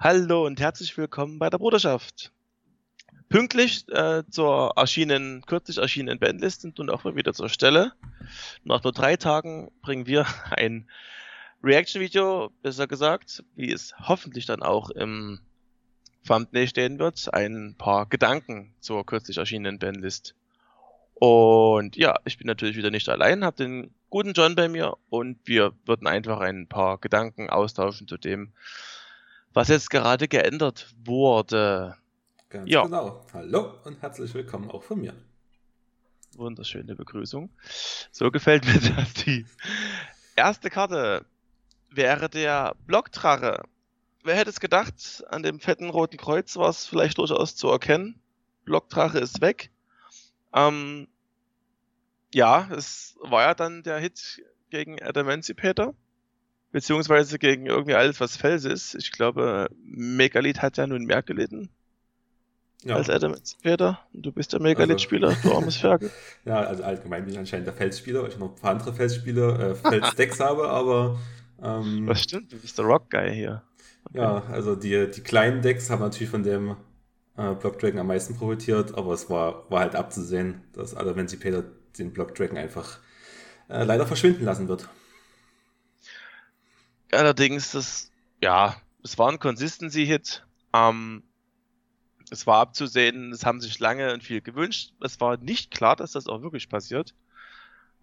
Hallo 0.00 0.46
und 0.46 0.60
herzlich 0.60 0.96
willkommen 0.96 1.40
bei 1.40 1.50
der 1.50 1.58
Bruderschaft. 1.58 2.30
Pünktlich 3.28 3.84
äh, 3.88 4.22
zur 4.30 4.74
erschienenen, 4.76 5.42
kürzlich 5.44 5.78
erschienenen 5.78 6.20
Bandlist 6.20 6.64
und 6.64 6.78
nun 6.78 6.88
auch 6.88 7.02
mal 7.02 7.16
wieder 7.16 7.34
zur 7.34 7.48
Stelle. 7.48 7.94
Nach 8.62 8.84
nur 8.84 8.92
drei 8.92 9.16
Tagen 9.16 9.72
bringen 9.82 10.06
wir 10.06 10.24
ein 10.50 10.88
Reaction-Video, 11.64 12.52
besser 12.62 12.86
gesagt, 12.86 13.42
wie 13.56 13.72
es 13.72 13.92
hoffentlich 13.98 14.46
dann 14.46 14.62
auch 14.62 14.90
im 14.90 15.40
Thumbnail 16.24 16.68
stehen 16.68 17.00
wird, 17.00 17.34
ein 17.34 17.74
paar 17.76 18.06
Gedanken 18.06 18.72
zur 18.78 19.04
kürzlich 19.04 19.38
erschienenen 19.38 19.80
Bandlist. 19.80 20.36
Und 21.14 21.96
ja, 21.96 22.14
ich 22.24 22.38
bin 22.38 22.46
natürlich 22.46 22.76
wieder 22.76 22.92
nicht 22.92 23.08
allein, 23.08 23.44
habe 23.44 23.56
den 23.56 23.92
guten 24.10 24.32
John 24.32 24.54
bei 24.54 24.68
mir 24.68 24.96
und 25.10 25.40
wir 25.44 25.72
würden 25.86 26.06
einfach 26.06 26.38
ein 26.38 26.68
paar 26.68 26.98
Gedanken 26.98 27.50
austauschen 27.50 28.06
zu 28.06 28.16
dem, 28.16 28.52
was 29.52 29.68
jetzt 29.68 29.90
gerade 29.90 30.28
geändert 30.28 30.94
wurde. 31.04 31.96
Ganz 32.48 32.70
ja. 32.70 32.82
genau. 32.82 33.24
Hallo 33.32 33.74
und 33.84 34.00
herzlich 34.00 34.32
willkommen 34.34 34.70
auch 34.70 34.82
von 34.82 35.00
mir. 35.00 35.14
Wunderschöne 36.36 36.94
Begrüßung. 36.94 37.50
So 38.12 38.30
gefällt 38.30 38.66
mir 38.66 38.80
das. 38.96 39.14
Die 39.24 39.46
erste 40.36 40.70
Karte 40.70 41.26
wäre 41.90 42.28
der 42.28 42.74
Blockdrache. 42.86 43.64
Wer 44.24 44.36
hätte 44.36 44.50
es 44.50 44.60
gedacht, 44.60 45.24
an 45.28 45.42
dem 45.42 45.60
fetten 45.60 45.90
roten 45.90 46.16
Kreuz 46.16 46.56
war 46.56 46.68
es 46.68 46.86
vielleicht 46.86 47.18
durchaus 47.18 47.56
zu 47.56 47.68
erkennen. 47.68 48.20
Blockdrache 48.64 49.18
ist 49.18 49.40
weg. 49.40 49.70
Ähm, 50.52 51.08
ja, 52.34 52.68
es 52.70 53.16
war 53.22 53.42
ja 53.42 53.54
dann 53.54 53.82
der 53.82 53.98
Hit 53.98 54.42
gegen 54.70 55.02
Adamantipator 55.02 55.94
beziehungsweise 56.72 57.38
gegen 57.38 57.66
irgendwie 57.66 57.94
alles, 57.94 58.20
was 58.20 58.36
Fels 58.36 58.64
ist. 58.64 58.94
Ich 58.94 59.12
glaube, 59.12 59.68
Megalith 59.84 60.62
hat 60.62 60.76
ja 60.76 60.86
nun 60.86 61.04
mehr 61.04 61.22
gelitten. 61.22 61.70
Ja. 62.84 62.94
Als 62.94 63.10
Adam 63.10 63.34
Peter. 63.62 63.98
Du 64.12 64.30
bist 64.30 64.52
der 64.52 64.60
Megalith-Spieler, 64.60 65.28
also, 65.28 65.48
du 65.48 65.54
armes 65.54 65.76
Ferkel. 65.76 66.10
ja, 66.44 66.60
also 66.60 66.84
allgemein 66.84 67.24
bin 67.24 67.32
ich 67.32 67.38
anscheinend 67.38 67.66
der 67.66 67.74
Felsspieler, 67.74 68.22
weil 68.22 68.28
ich 68.28 68.38
noch 68.38 68.50
ein 68.50 68.54
paar 68.54 68.70
andere 68.70 68.92
Felsspieler, 68.92 69.70
äh, 69.70 69.74
Felsdecks 69.74 70.38
habe, 70.40 70.68
aber. 70.68 71.18
Ähm, 71.60 72.06
das 72.06 72.22
stimmt, 72.22 72.52
du 72.52 72.56
bist 72.56 72.78
der 72.78 72.84
Rock-Guy 72.84 73.34
hier. 73.34 73.62
Okay. 74.04 74.18
Ja, 74.18 74.44
also 74.52 74.76
die, 74.76 75.10
die 75.10 75.20
kleinen 75.22 75.60
Decks 75.60 75.90
haben 75.90 76.00
natürlich 76.00 76.30
von 76.30 76.44
dem 76.44 76.76
äh, 77.36 77.54
Block 77.54 77.80
Dragon 77.80 77.98
am 77.98 78.06
meisten 78.06 78.36
profitiert, 78.36 78.96
aber 78.96 79.12
es 79.12 79.28
war, 79.28 79.68
war 79.70 79.80
halt 79.80 79.96
abzusehen, 79.96 80.62
dass 80.72 80.96
Adamantipator 80.96 81.64
den 81.98 82.12
Block 82.12 82.36
Dragon 82.36 82.56
einfach 82.56 83.00
äh, 83.68 83.82
leider 83.82 84.06
verschwinden 84.06 84.44
lassen 84.44 84.68
wird. 84.68 84.88
Allerdings, 87.12 87.72
das, 87.72 88.10
ja, 88.42 88.76
es 89.02 89.18
war 89.18 89.30
ein 89.30 89.38
Consistency-Hit. 89.38 90.44
Ähm, 90.74 91.22
es 92.30 92.46
war 92.46 92.60
abzusehen, 92.60 93.32
es 93.32 93.46
haben 93.46 93.60
sich 93.60 93.78
lange 93.78 94.12
und 94.12 94.22
viel 94.22 94.40
gewünscht. 94.40 94.92
Es 95.00 95.20
war 95.20 95.36
nicht 95.38 95.70
klar, 95.70 95.96
dass 95.96 96.12
das 96.12 96.26
auch 96.26 96.42
wirklich 96.42 96.68
passiert, 96.68 97.14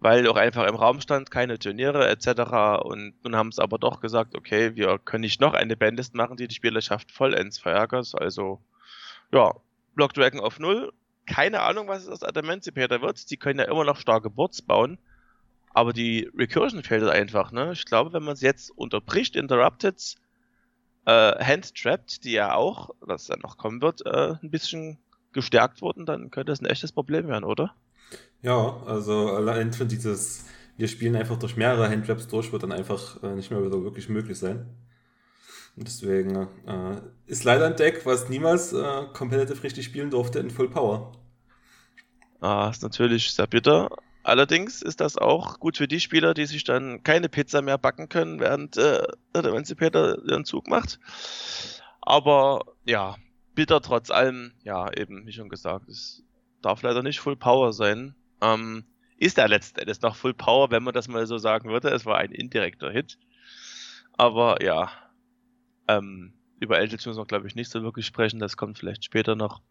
weil 0.00 0.26
auch 0.28 0.36
einfach 0.36 0.66
im 0.66 0.74
Raum 0.74 1.00
stand, 1.00 1.30
keine 1.30 1.58
Turniere 1.58 2.08
etc. 2.08 2.82
Und 2.82 3.14
nun 3.22 3.36
haben 3.36 3.48
es 3.48 3.58
aber 3.58 3.78
doch 3.78 4.00
gesagt, 4.00 4.34
okay, 4.34 4.74
wir 4.74 4.98
können 4.98 5.22
nicht 5.22 5.40
noch 5.40 5.54
eine 5.54 5.76
Bandlist 5.76 6.14
machen, 6.14 6.36
die 6.36 6.48
die 6.48 6.54
Spielerschaft 6.54 7.12
vollends 7.12 7.58
verärgert. 7.58 8.12
Also, 8.20 8.60
ja, 9.32 9.54
Block 9.94 10.12
Dragon 10.14 10.40
auf 10.40 10.58
Null. 10.58 10.92
Keine 11.26 11.62
Ahnung, 11.62 11.88
was 11.88 12.02
es 12.04 12.08
aus 12.08 12.22
Adamantipator 12.22 13.02
wird. 13.02 13.30
Die 13.30 13.36
können 13.36 13.58
ja 13.58 13.66
immer 13.66 13.84
noch 13.84 13.98
starke 13.98 14.30
Boards 14.30 14.62
bauen. 14.62 14.98
Aber 15.76 15.92
die 15.92 16.30
Recursion 16.34 16.82
fehlt 16.82 17.02
halt 17.02 17.12
einfach, 17.12 17.52
ne? 17.52 17.72
Ich 17.72 17.84
glaube, 17.84 18.14
wenn 18.14 18.22
man 18.22 18.32
es 18.32 18.40
jetzt 18.40 18.70
unterbricht, 18.70 19.36
Interrupted, 19.36 20.14
äh, 21.04 21.10
Hand-Trapped, 21.44 22.24
die 22.24 22.32
ja 22.32 22.54
auch, 22.54 22.88
was 23.00 23.26
dann 23.26 23.40
noch 23.40 23.58
kommen 23.58 23.82
wird, 23.82 24.00
äh, 24.06 24.36
ein 24.42 24.50
bisschen 24.50 24.96
gestärkt 25.34 25.82
wurden, 25.82 26.06
dann 26.06 26.30
könnte 26.30 26.50
das 26.50 26.62
ein 26.62 26.64
echtes 26.64 26.92
Problem 26.92 27.28
werden, 27.28 27.44
oder? 27.44 27.74
Ja, 28.40 28.82
also 28.86 29.32
allein 29.32 29.74
für 29.74 29.84
dieses, 29.84 30.46
wir 30.78 30.88
spielen 30.88 31.14
einfach 31.14 31.38
durch 31.38 31.58
mehrere 31.58 31.90
Handtraps 31.90 32.26
durch, 32.26 32.52
wird 32.52 32.62
dann 32.62 32.72
einfach 32.72 33.22
äh, 33.22 33.34
nicht 33.34 33.50
mehr 33.50 33.62
wieder 33.62 33.84
wirklich 33.84 34.08
möglich 34.08 34.38
sein. 34.38 34.66
Und 35.76 35.86
deswegen 35.86 36.48
äh, 36.66 37.02
ist 37.26 37.44
leider 37.44 37.66
ein 37.66 37.76
Deck, 37.76 38.06
was 38.06 38.30
niemals 38.30 38.72
äh, 38.72 39.02
competitive 39.12 39.62
richtig 39.62 39.84
spielen 39.84 40.08
durfte 40.08 40.38
in 40.38 40.48
Full 40.48 40.70
Power. 40.70 41.12
Ah, 42.40 42.70
ist 42.70 42.82
natürlich 42.82 43.30
sehr 43.30 43.46
bitter. 43.46 43.90
Allerdings 44.26 44.82
ist 44.82 45.00
das 45.00 45.16
auch 45.16 45.60
gut 45.60 45.76
für 45.76 45.86
die 45.86 46.00
Spieler, 46.00 46.34
die 46.34 46.46
sich 46.46 46.64
dann 46.64 47.04
keine 47.04 47.28
Pizza 47.28 47.62
mehr 47.62 47.78
backen 47.78 48.08
können, 48.08 48.40
während 48.40 48.76
äh, 48.76 49.06
der 49.32 49.44
Emancipator 49.44 50.18
ihren 50.26 50.44
Zug 50.44 50.66
macht. 50.66 50.98
Aber 52.00 52.64
ja, 52.84 53.14
bitter 53.54 53.80
trotz 53.80 54.10
allem, 54.10 54.50
ja, 54.64 54.92
eben, 54.92 55.28
wie 55.28 55.32
schon 55.32 55.48
gesagt, 55.48 55.88
es 55.88 56.24
darf 56.60 56.82
leider 56.82 57.04
nicht 57.04 57.20
Full 57.20 57.36
Power 57.36 57.72
sein. 57.72 58.16
Ähm, 58.40 58.84
ist 59.16 59.38
er 59.38 59.46
letzten 59.46 59.78
Endes 59.78 60.02
noch 60.02 60.16
Full 60.16 60.34
Power, 60.34 60.72
wenn 60.72 60.82
man 60.82 60.92
das 60.92 61.06
mal 61.06 61.24
so 61.28 61.38
sagen 61.38 61.70
würde. 61.70 61.90
Es 61.90 62.04
war 62.04 62.18
ein 62.18 62.32
indirekter 62.32 62.90
Hit. 62.90 63.18
Aber 64.14 64.60
ja, 64.60 64.90
ähm, 65.86 66.32
über 66.58 66.80
Eldritch 66.80 67.06
müssen 67.06 67.20
wir, 67.20 67.26
glaube 67.26 67.46
ich, 67.46 67.54
nicht 67.54 67.70
so 67.70 67.84
wirklich 67.84 68.06
sprechen. 68.06 68.40
Das 68.40 68.56
kommt 68.56 68.76
vielleicht 68.76 69.04
später 69.04 69.36
noch. 69.36 69.62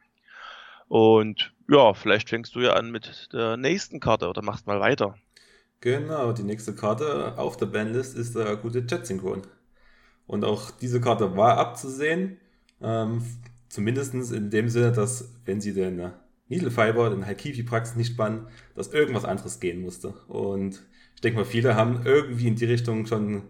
Und 0.87 1.53
ja, 1.69 1.93
vielleicht 1.93 2.29
fängst 2.29 2.55
du 2.55 2.61
ja 2.61 2.73
an 2.73 2.91
mit 2.91 3.29
der 3.33 3.57
nächsten 3.57 3.99
Karte 3.99 4.29
oder 4.29 4.41
machst 4.41 4.67
mal 4.67 4.79
weiter. 4.79 5.15
Genau, 5.81 6.31
die 6.31 6.43
nächste 6.43 6.75
Karte 6.75 7.37
auf 7.37 7.57
der 7.57 7.67
Bandlist 7.67 8.15
ist 8.17 8.35
der 8.35 8.55
gute 8.55 8.79
Jet-Synchron. 8.79 9.41
Und 10.27 10.43
auch 10.45 10.71
diese 10.71 11.01
Karte 11.01 11.35
war 11.35 11.57
abzusehen. 11.57 12.39
Ähm, 12.81 13.23
Zumindest 13.75 14.13
in 14.13 14.49
dem 14.51 14.69
Sinne, 14.69 14.93
dass 14.93 15.33
wenn 15.43 15.59
sie 15.59 15.73
den 15.73 16.13
Needle 16.47 16.71
Fiber, 16.71 17.09
den 17.09 17.25
Haikifi-Prax 17.25 17.97
nicht 17.97 18.15
bannen, 18.15 18.47
dass 18.73 18.93
irgendwas 18.93 19.25
anderes 19.25 19.59
gehen 19.59 19.81
musste. 19.81 20.13
Und 20.29 20.81
ich 21.13 21.19
denke 21.19 21.39
mal, 21.39 21.45
viele 21.45 21.75
haben 21.75 22.05
irgendwie 22.05 22.47
in 22.47 22.55
die 22.55 22.63
Richtung 22.63 23.05
schon 23.05 23.43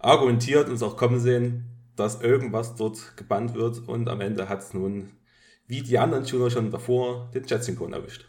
argumentiert 0.00 0.68
und 0.68 0.74
es 0.74 0.82
auch 0.82 0.96
kommen 0.96 1.20
sehen, 1.20 1.66
dass 1.94 2.20
irgendwas 2.20 2.74
dort 2.74 3.16
gebannt 3.16 3.54
wird. 3.54 3.86
Und 3.86 4.08
am 4.08 4.20
Ende 4.20 4.48
hat 4.48 4.58
es 4.58 4.74
nun 4.74 5.10
wie 5.70 5.82
die 5.82 5.98
anderen 5.98 6.24
Tuner 6.24 6.50
schon 6.50 6.70
davor 6.70 7.30
den 7.32 7.44
Jet-Synchron 7.44 7.92
erwischt. 7.92 8.26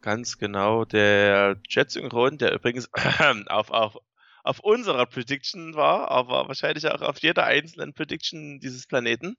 Ganz 0.00 0.36
genau, 0.36 0.84
der 0.84 1.60
Jet-Synchron, 1.68 2.38
der 2.38 2.52
übrigens 2.52 2.90
auf, 3.46 3.70
auf, 3.70 3.96
auf 4.42 4.58
unserer 4.60 5.06
Prediction 5.06 5.74
war, 5.74 6.10
aber 6.10 6.48
wahrscheinlich 6.48 6.88
auch 6.88 7.02
auf 7.02 7.18
jeder 7.20 7.44
einzelnen 7.44 7.94
Prediction 7.94 8.58
dieses 8.58 8.86
Planeten. 8.86 9.36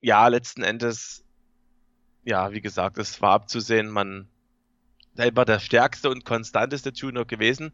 Ja, 0.00 0.28
letzten 0.28 0.62
Endes, 0.62 1.24
ja, 2.24 2.52
wie 2.52 2.62
gesagt, 2.62 2.96
es 2.96 3.20
war 3.20 3.32
abzusehen, 3.32 3.90
man 3.90 4.28
selber 5.16 5.44
der 5.44 5.58
stärkste 5.58 6.10
und 6.10 6.24
konstanteste 6.24 6.92
Tuner 6.92 7.24
gewesen. 7.24 7.72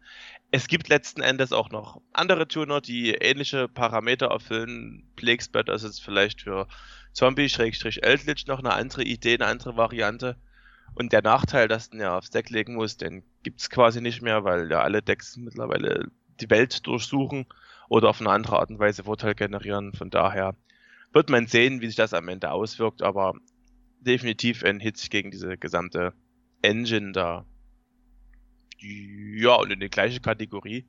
Es 0.51 0.67
gibt 0.67 0.89
letzten 0.89 1.21
Endes 1.21 1.51
auch 1.51 1.69
noch 1.69 2.01
andere 2.13 2.47
Tuner, 2.47 2.81
die 2.81 3.11
ähnliche 3.11 3.67
Parameter 3.67 4.27
erfüllen. 4.27 5.03
Plaguespot 5.15 5.69
ist 5.69 5.83
jetzt 5.83 6.03
vielleicht 6.03 6.41
für 6.41 6.67
Zombie-Eldritch 7.13 8.47
noch 8.47 8.59
eine 8.59 8.73
andere 8.73 9.03
Idee, 9.03 9.35
eine 9.35 9.47
andere 9.47 9.77
Variante. 9.77 10.37
Und 10.95 11.11
der 11.11 11.21
Nachteil, 11.21 11.67
dass 11.67 11.89
du 11.89 11.97
ja 11.97 12.17
aufs 12.17 12.29
Deck 12.29 12.49
legen 12.49 12.75
musst, 12.75 13.01
den 13.01 13.23
gibt's 13.43 13.69
quasi 13.69 13.99
nicht 13.99 14.21
mehr, 14.21 14.43
weil 14.43 14.69
ja 14.71 14.81
alle 14.81 15.01
Decks 15.01 15.37
mittlerweile 15.37 16.07
die 16.39 16.49
Welt 16.49 16.85
durchsuchen 16.85 17.45
oder 17.89 18.09
auf 18.09 18.21
eine 18.21 18.29
andere 18.29 18.59
Art 18.59 18.69
und 18.69 18.79
Weise 18.79 19.03
Vorteil 19.03 19.35
generieren. 19.35 19.93
Von 19.93 20.09
daher 20.09 20.55
wird 21.11 21.29
man 21.29 21.47
sehen, 21.47 21.81
wie 21.81 21.87
sich 21.87 21.95
das 21.95 22.13
am 22.13 22.27
Ende 22.27 22.51
auswirkt, 22.51 23.01
aber 23.01 23.33
definitiv 23.99 24.63
ein 24.63 24.79
Hit 24.79 25.09
gegen 25.09 25.31
diese 25.31 25.57
gesamte 25.57 26.13
Engine 26.63 27.11
da. 27.11 27.45
Ja, 28.79 29.55
und 29.55 29.71
in 29.71 29.79
die 29.79 29.89
gleiche 29.89 30.19
Kategorie 30.19 30.85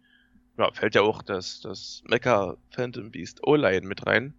ja, 0.58 0.72
fällt 0.72 0.94
ja 0.94 1.02
auch 1.02 1.22
das, 1.22 1.60
das 1.60 2.02
Mecha 2.08 2.56
Phantom 2.70 3.10
Beast 3.10 3.46
O-Line 3.46 3.86
mit 3.86 4.06
rein 4.06 4.34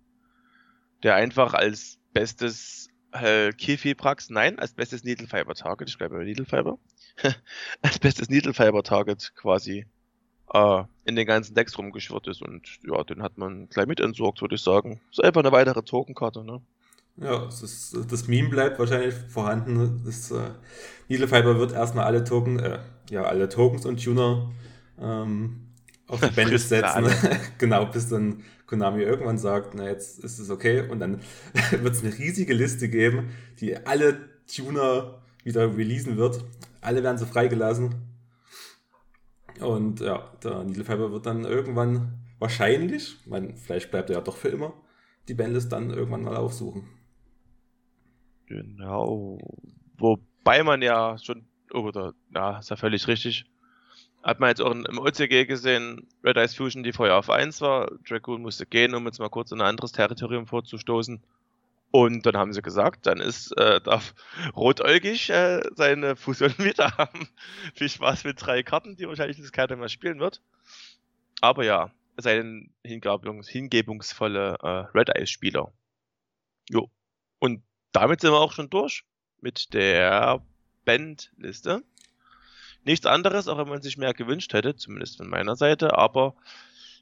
der 1.05 1.13
einfach 1.13 1.53
als 1.53 1.99
bestes 2.13 2.89
äh, 3.11 3.51
Kifi-Prax, 3.51 4.31
nein, 4.31 4.57
als 4.57 4.73
bestes 4.73 5.03
Needle 5.03 5.27
Fiber 5.27 5.53
Target, 5.53 5.87
ich 5.87 5.97
bleibe 5.99 6.17
bei 6.17 6.23
Needle 6.23 6.45
Fiber, 6.45 6.79
als 7.83 7.99
bestes 7.99 8.27
Needle 8.29 8.55
Fiber 8.55 8.81
Target 8.81 9.33
quasi 9.35 9.85
äh, 10.51 10.83
in 11.05 11.15
den 11.15 11.27
ganzen 11.27 11.53
Decks 11.53 11.77
rumgeschwirrt 11.77 12.27
ist 12.27 12.41
und 12.41 12.79
ja, 12.83 13.03
den 13.03 13.21
hat 13.21 13.37
man 13.37 13.69
gleich 13.69 13.85
mit 13.85 13.99
entsorgt, 13.99 14.41
würde 14.41 14.55
ich 14.55 14.61
sagen. 14.61 14.99
Ist 15.11 15.23
einfach 15.23 15.41
eine 15.41 15.51
weitere 15.51 15.83
Tokenkarte, 15.83 16.43
ne? 16.43 16.61
Ja, 17.17 17.45
das, 17.45 17.61
ist, 17.61 17.97
das 18.09 18.27
Meme 18.27 18.49
bleibt 18.49 18.77
wahrscheinlich 18.77 19.13
vorhanden. 19.13 20.01
Das, 20.05 20.31
äh, 20.31 20.51
Needle 21.07 21.27
Fiber 21.27 21.57
wird 21.57 21.71
erstmal 21.71 22.05
alle 22.05 22.23
Token, 22.23 22.59
äh, 22.59 22.79
ja, 23.09 23.23
alle 23.23 23.47
Tokens 23.47 23.85
und 23.85 24.03
Tuner 24.03 24.51
ähm, 24.99 25.67
auf 26.07 26.19
die 26.19 26.29
Bände 26.35 26.59
setzen. 26.59 27.05
genau, 27.57 27.85
bis 27.85 28.09
dann 28.09 28.43
Konami 28.67 29.03
irgendwann 29.03 29.37
sagt, 29.37 29.75
na 29.75 29.87
jetzt 29.87 30.23
ist 30.23 30.39
es 30.39 30.49
okay 30.49 30.89
und 30.89 30.99
dann 30.99 31.21
wird 31.71 31.95
es 31.95 32.03
eine 32.03 32.17
riesige 32.17 32.53
Liste 32.53 32.89
geben, 32.89 33.29
die 33.59 33.77
alle 33.85 34.17
Tuner 34.53 35.21
wieder 35.43 35.77
releasen 35.77 36.17
wird. 36.17 36.43
Alle 36.81 37.01
werden 37.01 37.17
so 37.17 37.25
freigelassen. 37.25 37.95
Und 39.61 40.01
ja, 40.01 40.31
der 40.43 40.65
Needle 40.65 40.83
Fiber 40.83 41.11
wird 41.13 41.25
dann 41.25 41.45
irgendwann 41.45 42.19
wahrscheinlich, 42.39 43.15
man, 43.25 43.55
vielleicht 43.55 43.89
bleibt 43.89 44.09
er 44.09 44.17
ja 44.17 44.21
doch 44.21 44.35
für 44.35 44.49
immer, 44.49 44.73
die 45.29 45.33
Bandlist 45.33 45.71
dann 45.71 45.91
irgendwann 45.91 46.23
mal 46.23 46.35
aufsuchen. 46.35 46.83
Genau. 48.47 49.39
Wobei 49.97 50.63
man 50.63 50.81
ja 50.81 51.17
schon, 51.17 51.45
oder, 51.71 52.13
ja, 52.33 52.59
ist 52.59 52.69
ja 52.69 52.75
völlig 52.75 53.07
richtig. 53.07 53.45
Hat 54.23 54.39
man 54.39 54.49
jetzt 54.49 54.61
auch 54.61 54.71
im 54.71 54.97
OCG 54.97 55.45
gesehen, 55.45 56.07
Red 56.23 56.37
Ice 56.37 56.55
Fusion, 56.55 56.83
die 56.83 56.93
vorher 56.93 57.17
auf 57.17 57.29
1 57.29 57.61
war. 57.61 57.91
Dragoon 58.07 58.41
musste 58.41 58.65
gehen, 58.65 58.95
um 58.95 59.05
jetzt 59.05 59.19
mal 59.19 59.29
kurz 59.29 59.51
in 59.51 59.61
ein 59.61 59.67
anderes 59.67 59.91
Territorium 59.91 60.47
vorzustoßen. 60.47 61.21
Und 61.91 62.25
dann 62.25 62.35
haben 62.35 62.51
sie 62.51 62.61
gesagt, 62.61 63.05
dann 63.05 63.21
ist, 63.21 63.51
äh, 63.57 63.79
darf 63.79 64.15
Rotäugig 64.55 65.29
äh, 65.29 65.61
seine 65.75 66.15
Fusion 66.15 66.53
wieder 66.57 66.97
haben. 66.97 67.29
Viel 67.73 67.87
Spaß 67.87 68.25
mit 68.25 68.43
drei 68.43 68.63
Karten, 68.63 68.97
die 68.97 69.07
wahrscheinlich 69.07 69.37
das 69.37 69.51
keiner 69.51 69.75
mehr 69.75 69.89
spielen 69.89 70.19
wird. 70.19 70.41
Aber 71.39 71.63
ja, 71.63 71.91
sein 72.17 72.71
Hingebungs 72.83 73.47
hingebungsvolle 73.47 74.57
äh, 74.61 74.97
Red 74.97 75.09
Ice 75.17 75.27
Spieler. 75.27 75.71
Jo. 76.69 76.89
Und 77.39 77.61
damit 77.95 78.21
sind 78.21 78.31
wir 78.31 78.39
auch 78.39 78.51
schon 78.51 78.69
durch 78.69 79.03
mit 79.41 79.73
der 79.73 80.41
Bandliste. 80.83 81.83
Nichts 82.83 83.05
anderes, 83.05 83.47
auch 83.47 83.57
wenn 83.57 83.69
man 83.69 83.81
sich 83.81 83.97
mehr 83.97 84.13
gewünscht 84.13 84.53
hätte, 84.53 84.75
zumindest 84.75 85.17
von 85.17 85.27
meiner 85.27 85.55
Seite, 85.55 85.97
aber 85.97 86.35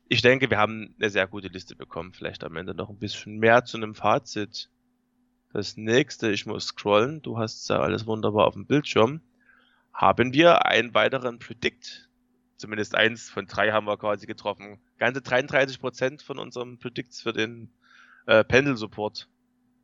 ich 0.07 0.21
denke, 0.21 0.49
wir 0.49 0.57
haben 0.57 0.95
eine 0.99 1.09
sehr 1.09 1.27
gute 1.27 1.47
Liste 1.47 1.75
bekommen. 1.75 2.13
Vielleicht 2.13 2.43
am 2.43 2.55
Ende 2.55 2.75
noch 2.75 2.89
ein 2.89 2.99
bisschen 2.99 3.39
mehr 3.39 3.65
zu 3.65 3.77
einem 3.77 3.95
Fazit. 3.95 4.69
Das 5.51 5.77
nächste, 5.77 6.31
ich 6.31 6.45
muss 6.45 6.67
scrollen, 6.67 7.21
du 7.21 7.37
hast 7.37 7.69
ja 7.69 7.79
alles 7.79 8.05
wunderbar 8.05 8.47
auf 8.47 8.53
dem 8.53 8.65
Bildschirm. 8.65 9.21
Haben 9.93 10.33
wir 10.33 10.65
einen 10.65 10.93
weiteren 10.93 11.39
Predict? 11.39 12.09
Zumindest 12.57 12.95
eins 12.95 13.29
von 13.29 13.45
drei 13.45 13.71
haben 13.71 13.85
wir 13.85 13.97
quasi 13.97 14.25
getroffen. 14.25 14.79
Ganze 14.97 15.21
33% 15.21 16.23
von 16.23 16.39
unserem 16.39 16.77
Predicts 16.79 17.21
für 17.21 17.33
den 17.33 17.73
äh, 18.25 18.43
Pendel 18.43 18.77
Support. 18.77 19.27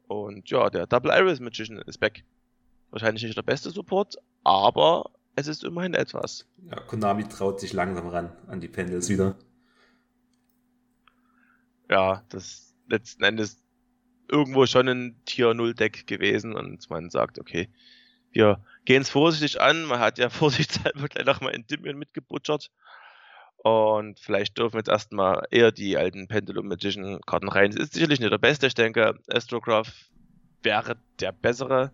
Und 0.09 0.49
ja, 0.49 0.71
der 0.71 0.87
Double 0.87 1.11
Iris 1.11 1.39
Magician 1.39 1.77
ist 1.85 1.99
back. 1.99 2.23
Wahrscheinlich 2.89 3.23
nicht 3.23 3.37
der 3.37 3.43
beste 3.43 3.69
Support, 3.69 4.15
aber 4.43 5.11
es 5.35 5.47
ist 5.47 5.63
immerhin 5.63 5.93
etwas. 5.93 6.47
Ja, 6.67 6.79
Konami 6.79 7.27
traut 7.27 7.59
sich 7.59 7.73
langsam 7.73 8.07
ran 8.07 8.31
an 8.47 8.59
die 8.59 8.67
Pendels 8.67 9.07
wieder. 9.07 9.35
Ja, 11.91 12.23
das 12.29 12.73
letzten 12.87 13.23
Endes 13.23 13.63
irgendwo 14.27 14.65
schon 14.65 14.87
ein 14.87 15.21
Tier 15.25 15.53
0 15.53 15.75
Deck 15.75 16.07
gewesen 16.07 16.55
und 16.55 16.89
man 16.89 17.11
sagt, 17.11 17.37
okay, 17.37 17.69
wir 18.31 18.63
gehen 18.85 19.03
es 19.03 19.11
vorsichtig 19.11 19.61
an. 19.61 19.85
Man 19.85 19.99
hat 19.99 20.17
ja 20.17 20.29
vorsichtshalber 20.31 21.07
gleich 21.07 21.25
nochmal 21.27 21.53
Endymion 21.53 21.99
mitgebutschert. 21.99 22.71
Und 23.63 24.19
vielleicht 24.19 24.57
dürfen 24.57 24.77
jetzt 24.77 24.89
erstmal 24.89 25.45
eher 25.51 25.71
die 25.71 25.97
alten 25.97 26.27
Pendulum 26.27 26.67
Magician 26.67 27.19
Karten 27.25 27.49
rein. 27.49 27.71
Es 27.71 27.75
ist 27.75 27.93
sicherlich 27.93 28.19
nicht 28.19 28.31
der 28.31 28.37
beste. 28.37 28.67
Ich 28.67 28.73
denke, 28.73 29.19
Astrograph 29.27 30.09
wäre 30.63 30.97
der 31.19 31.31
bessere. 31.31 31.91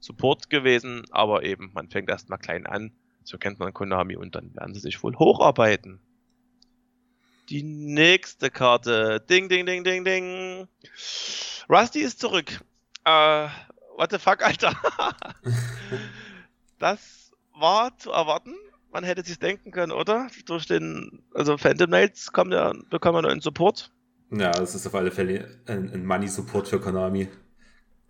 Support 0.00 0.48
gewesen, 0.48 1.02
aber 1.10 1.42
eben, 1.42 1.72
man 1.74 1.90
fängt 1.90 2.08
erstmal 2.08 2.38
klein 2.38 2.66
an, 2.66 2.92
so 3.24 3.36
kennt 3.36 3.58
man 3.58 3.72
Konami 3.74 4.16
und 4.16 4.34
dann 4.34 4.54
werden 4.54 4.74
sie 4.74 4.80
sich 4.80 5.02
wohl 5.02 5.16
hocharbeiten. 5.18 6.00
Die 7.48 7.62
nächste 7.62 8.50
Karte. 8.50 9.20
Ding, 9.28 9.48
ding, 9.48 9.64
ding, 9.66 9.82
ding, 9.82 10.04
ding. 10.04 10.68
Rusty 11.68 12.00
ist 12.00 12.20
zurück. 12.20 12.60
Äh, 13.04 13.48
what 13.96 14.10
the 14.10 14.18
fuck, 14.18 14.42
Alter? 14.42 14.76
das 16.78 17.32
war 17.54 17.96
zu 17.96 18.12
erwarten. 18.12 18.54
Man 18.98 19.04
hätte 19.04 19.22
sich 19.22 19.38
denken 19.38 19.70
können, 19.70 19.92
oder? 19.92 20.26
Durch 20.46 20.66
den, 20.66 21.22
also 21.32 21.56
Phantom 21.56 21.86
Knights 21.86 22.32
kommt 22.32 22.52
ja, 22.52 22.72
bekommen 22.90 23.18
wir 23.18 23.22
neuen 23.22 23.40
Support. 23.40 23.92
Ja, 24.32 24.50
das 24.50 24.74
ist 24.74 24.88
auf 24.88 24.94
alle 24.96 25.12
Fälle 25.12 25.60
ein, 25.66 25.92
ein 25.92 26.04
Money-Support 26.04 26.66
für 26.66 26.80
Konami. 26.80 27.28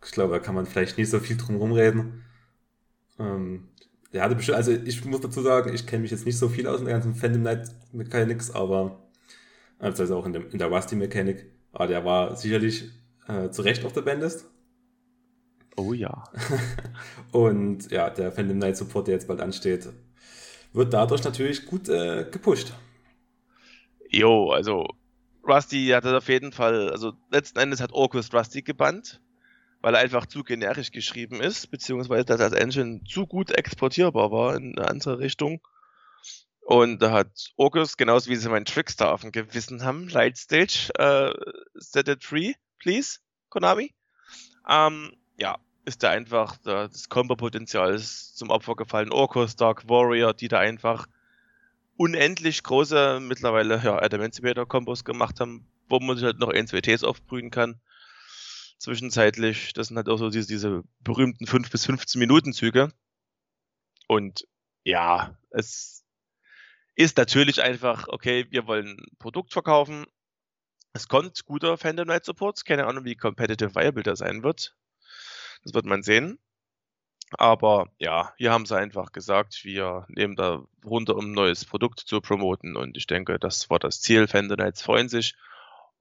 Ich 0.02 0.12
glaube, 0.12 0.32
da 0.32 0.38
kann 0.38 0.55
man 0.55 0.64
vielleicht 0.64 0.96
nicht 0.96 1.11
so 1.11 1.20
viel 1.20 1.37
drum 1.37 1.56
rumreden. 1.56 2.25
Ähm, 3.19 3.69
der 4.14 4.23
hatte 4.23 4.35
bestimmt, 4.35 4.56
also 4.56 4.73
ich 4.73 5.05
muss 5.05 5.20
dazu 5.20 5.43
sagen, 5.43 5.75
ich 5.75 5.87
kenne 5.87 6.00
mich 6.00 6.11
jetzt 6.11 6.25
nicht 6.25 6.38
so 6.38 6.49
viel 6.49 6.67
aus 6.67 6.79
in 6.81 6.87
der 6.87 6.94
ganzen 6.94 7.14
Phantom 7.14 7.43
Knight 7.43 7.69
Mechanics, 7.93 8.50
aber 8.50 9.11
also 9.79 10.17
auch 10.17 10.25
in, 10.25 10.32
dem, 10.32 10.49
in 10.49 10.56
der 10.56 10.69
Rusty 10.69 10.96
Mechanik, 10.96 11.52
aber 11.70 11.88
der 11.88 12.06
war 12.06 12.35
sicherlich 12.35 12.90
äh, 13.26 13.50
zu 13.50 13.61
Recht 13.61 13.85
auf 13.85 13.93
der 13.93 14.00
Bandlist. 14.00 14.46
Oh 15.76 15.93
ja. 15.93 16.25
Und 17.32 17.90
ja, 17.90 18.08
der 18.08 18.32
Phantom 18.32 18.56
Knight 18.56 18.79
Support, 18.79 19.08
der 19.08 19.17
jetzt 19.17 19.29
bald 19.29 19.43
ansteht, 19.43 19.90
wird 20.73 20.93
dadurch 20.93 21.25
natürlich 21.25 21.67
gut 21.67 21.88
äh, 21.88 22.25
gepusht. 22.31 22.73
Jo, 24.11 24.50
also 24.50 24.87
Rusty 25.47 25.88
hat 25.88 26.05
das 26.05 26.12
auf 26.12 26.29
jeden 26.29 26.53
Fall, 26.53 26.91
also 26.91 27.12
letzten 27.31 27.59
Endes 27.59 27.81
hat 27.81 27.93
Orcus 27.93 28.32
Rusty 28.32 28.62
gebannt 28.62 29.20
weil 29.81 29.94
er 29.94 30.00
einfach 30.00 30.26
zu 30.26 30.43
generisch 30.43 30.91
geschrieben 30.91 31.41
ist, 31.41 31.70
beziehungsweise 31.70 32.25
dass 32.25 32.38
das 32.38 32.53
Engine 32.53 33.03
zu 33.05 33.26
gut 33.26 33.50
exportierbar 33.50 34.31
war 34.31 34.56
in 34.56 34.76
eine 34.76 34.88
andere 34.88 35.19
Richtung. 35.19 35.61
Und 36.61 37.00
da 37.00 37.12
hat 37.12 37.53
August, 37.56 37.97
genauso 37.97 38.29
wie 38.29 38.37
sie 38.37 38.49
meinen 38.49 38.67
Trickster 38.67 39.12
auf 39.12 39.23
dem 39.23 39.32
Gewissen 39.32 39.85
haben, 39.85 40.09
Lightstage, 40.09 40.91
äh, 40.99 41.32
set 41.75 42.09
it 42.09 42.25
free, 42.25 42.53
please, 42.79 43.21
Konami. 43.49 43.94
Ähm, 44.69 45.12
ja, 45.38 45.56
ist 45.88 46.02
da 46.02 46.11
einfach 46.11 46.56
da, 46.58 46.87
das 46.87 47.08
Combo-Potenzial 47.08 47.94
ist 47.94 48.37
zum 48.37 48.50
Opfer 48.50 48.76
gefallen. 48.76 49.11
Orcus, 49.11 49.56
Dark 49.56 49.88
Warrior, 49.88 50.35
die 50.35 50.49
da 50.49 50.58
einfach 50.58 51.06
unendlich 51.96 52.62
große, 52.62 53.19
mittlerweile 53.20 53.82
ja, 53.82 54.00
Adamantimator-Kombos 54.00 55.05
gemacht 55.05 55.40
haben, 55.40 55.67
wo 55.88 55.99
man 55.99 56.17
sich 56.17 56.25
halt 56.25 56.38
noch 56.38 56.50
ein, 56.50 56.67
zwei 56.69 56.81
Ts 56.81 57.02
aufbrühen 57.02 57.50
kann 57.50 57.81
zwischenzeitlich. 58.79 59.73
Das 59.73 59.88
sind 59.88 59.96
halt 59.96 60.08
auch 60.08 60.19
so 60.19 60.31
diese, 60.31 60.49
diese 60.49 60.85
berühmten 61.00 61.46
5 61.46 61.70
bis 61.70 61.87
15 61.87 62.19
Minuten 62.19 62.52
Züge. 62.52 62.93
Und 64.06 64.46
ja, 64.85 65.37
es 65.50 66.05
ist 66.94 67.17
natürlich 67.17 67.62
einfach, 67.62 68.08
okay, 68.08 68.46
wir 68.50 68.67
wollen 68.67 68.99
ein 68.99 69.19
Produkt 69.19 69.52
verkaufen. 69.52 70.06
Es 70.94 71.08
kommt 71.08 71.44
guter 71.44 71.76
Phantom 71.76 72.08
Night 72.08 72.25
Support. 72.25 72.64
Keine 72.64 72.87
Ahnung, 72.87 73.05
wie 73.05 73.14
competitive 73.14 73.75
viable 73.75 74.02
das 74.02 74.20
sein 74.20 74.43
wird. 74.43 74.75
Das 75.65 75.75
wird 75.75 75.85
man 75.85 76.03
sehen. 76.03 76.39
Aber 77.33 77.93
ja, 77.99 78.33
hier 78.39 78.53
haben 78.53 78.65
sie 78.65 78.77
einfach 78.77 79.13
gesagt, 79.13 79.65
wir 79.65 80.07
nehmen 80.09 80.35
da 80.35 80.65
runter, 80.85 81.17
um 81.17 81.27
ein 81.27 81.33
neues 81.33 81.65
Produkt 81.65 82.01
zu 82.01 82.21
promoten. 82.21 82.77
Und 82.77 82.97
ich 82.97 83.07
denke, 83.07 83.39
das 83.39 83.69
war 83.69 83.79
das 83.79 84.01
Ziel. 84.01 84.27
Nights 84.33 84.83
freuen 84.83 85.09
sich. 85.09 85.35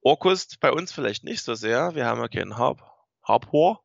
Orkust 0.02 0.60
bei 0.62 0.72
uns 0.72 0.94
vielleicht 0.94 1.24
nicht 1.24 1.42
so 1.42 1.54
sehr. 1.54 1.96
Wir 1.96 2.06
haben 2.06 2.22
ja 2.22 2.28
keinen 2.30 2.58
Harp, 2.58 2.82
Harpor. 3.24 3.84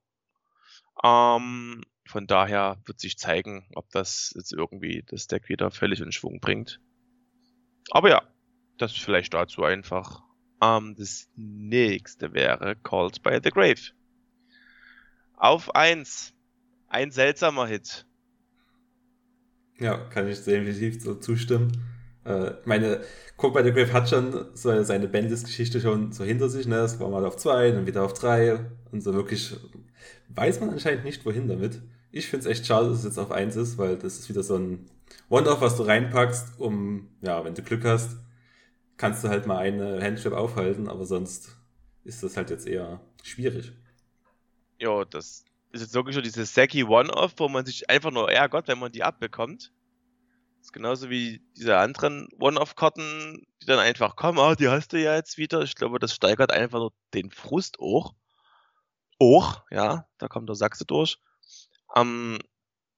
Ähm, 1.03 1.83
von 2.07 2.27
daher 2.27 2.81
wird 2.85 3.01
sich 3.01 3.19
zeigen, 3.19 3.67
ob 3.75 3.91
das 3.91 4.33
jetzt 4.37 4.53
irgendwie 4.53 5.03
das 5.09 5.27
Deck 5.27 5.49
wieder 5.49 5.71
völlig 5.71 6.01
in 6.01 6.13
Schwung 6.13 6.41
bringt. 6.41 6.81
Aber 7.91 8.11
ja, 8.11 8.23
das 8.79 8.93
vielleicht 8.93 9.35
dazu 9.35 9.65
einfach. 9.65 10.23
Ähm, 10.63 10.95
das 10.97 11.29
nächste 11.35 12.35
wäre 12.35 12.77
Called 12.77 13.23
by 13.23 13.41
the 13.43 13.51
Grave. 13.51 13.93
Auf 15.37 15.75
1. 15.75 16.33
Ein 16.89 17.11
seltsamer 17.11 17.67
Hit. 17.67 18.07
Ja, 19.79 19.97
kann 19.97 20.29
ich 20.29 20.45
definitiv 20.45 21.03
so 21.03 21.15
zustimmen. 21.15 21.73
Äh, 22.25 22.53
meine, 22.65 23.01
Cook 23.37 23.55
by 23.55 23.65
the 23.65 23.73
Grave 23.73 23.93
hat 23.93 24.09
schon 24.09 24.55
so 24.55 24.83
seine 24.85 25.09
Bandlist-Geschichte 25.09 25.81
schon 25.81 26.13
so 26.13 26.23
hinter 26.23 26.49
sich, 26.49 26.67
ne? 26.67 26.77
Es 26.77 27.01
war 27.01 27.09
mal 27.09 27.25
auf 27.25 27.37
zwei, 27.37 27.71
dann 27.73 27.87
wieder 27.87 28.05
auf 28.05 28.15
drei 28.15 28.61
und 28.93 29.03
so 29.03 29.15
wirklich 29.15 29.57
weiß 30.29 30.61
man 30.61 30.71
anscheinend 30.71 31.05
nicht, 31.05 31.25
wohin 31.25 31.49
damit. 31.49 31.81
Ich 32.11 32.29
finde 32.29 32.47
es 32.49 32.53
echt 32.53 32.67
schade, 32.67 32.89
dass 32.89 32.99
es 32.99 33.05
jetzt 33.05 33.19
auf 33.19 33.31
eins 33.31 33.57
ist, 33.57 33.79
weil 33.79 33.97
das 33.97 34.19
ist 34.19 34.29
wieder 34.29 34.43
so 34.43 34.57
ein 34.57 34.87
One-Off, 35.29 35.61
was 35.61 35.77
du 35.77 35.83
reinpackst, 35.83 36.61
um, 36.61 37.09
ja, 37.23 37.45
wenn 37.45 37.55
du 37.55 37.63
Glück 37.63 37.85
hast, 37.85 38.17
kannst 38.97 39.25
du 39.25 39.29
halt 39.29 39.47
mal 39.47 39.59
eine 39.59 40.03
Handstrap 40.03 40.35
aufhalten, 40.35 40.89
aber 40.89 41.05
sonst 41.07 41.57
ist 42.05 42.23
das 42.23 42.37
halt 42.37 42.51
jetzt 42.51 42.67
eher 42.67 43.01
schwierig. 43.23 43.73
Ja, 44.83 45.05
das 45.05 45.45
ist 45.71 45.81
jetzt 45.81 45.95
wirklich 45.95 46.17
so 46.17 46.21
dieses 46.21 46.55
Seki 46.55 46.83
One-Off, 46.83 47.35
wo 47.37 47.49
man 47.49 47.65
sich 47.65 47.89
einfach 47.89 48.11
nur 48.11 48.33
ärgert, 48.33 48.67
wenn 48.67 48.81
man 48.81 48.91
die 48.91 49.05
abbekommt. 49.05 49.73
Das 50.59 50.67
ist 50.67 50.73
genauso 50.73 51.09
wie 51.09 51.41
diese 51.57 51.79
anderen 51.79 52.27
One-Off-Karten, 52.41 53.47
die 53.63 53.67
dann 53.67 53.79
einfach 53.79 54.17
kommen, 54.17 54.41
ah, 54.41 54.57
die 54.57 54.67
hast 54.69 54.93
du 54.93 55.01
ja 55.01 55.15
jetzt 55.15 55.39
wieder. 55.39 55.63
Ich 55.63 55.77
glaube, 55.77 56.01
das 56.01 56.13
steigert 56.13 56.51
einfach 56.51 56.81
nur 56.81 56.93
den 57.15 57.31
Frust 57.31 57.79
hoch. 57.79 58.13
Hoch, 59.21 59.63
ja, 59.71 60.09
da 60.19 60.27
kommt 60.27 60.49
der 60.49 60.57
Sachse 60.57 60.85
durch. 60.85 61.19
Ähm, 61.95 62.41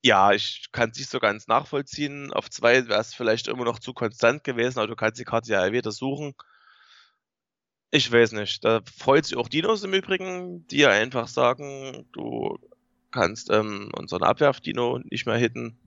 ja, 0.03 0.33
ich 0.33 0.69
kann 0.73 0.89
es 0.89 0.97
nicht 0.97 1.11
so 1.11 1.19
ganz 1.19 1.49
nachvollziehen. 1.49 2.33
Auf 2.33 2.49
zwei 2.49 2.89
wäre 2.89 2.99
es 2.99 3.13
vielleicht 3.13 3.47
immer 3.47 3.65
noch 3.65 3.79
zu 3.79 3.93
konstant 3.93 4.43
gewesen, 4.43 4.79
aber 4.79 4.89
du 4.89 4.97
kannst 4.97 5.21
die 5.21 5.25
Karte 5.25 5.53
ja 5.53 5.71
wieder 5.71 5.93
suchen. 5.93 6.35
Ich 7.97 8.11
weiß 8.11 8.33
nicht. 8.33 8.65
Da 8.65 8.81
freut 8.99 9.25
sich 9.25 9.37
auch 9.37 9.49
Dinos 9.49 9.85
im 9.85 9.95
Übrigen, 9.95 10.67
die 10.67 10.79
ja 10.79 10.91
einfach 10.91 11.29
sagen, 11.29 12.05
du 12.11 12.59
kannst 13.13 13.51
ähm, 13.51 13.93
unseren 13.97 14.25
Abwerf-Dino 14.25 14.99
nicht 15.05 15.27
mehr 15.27 15.37
hitten. 15.37 15.79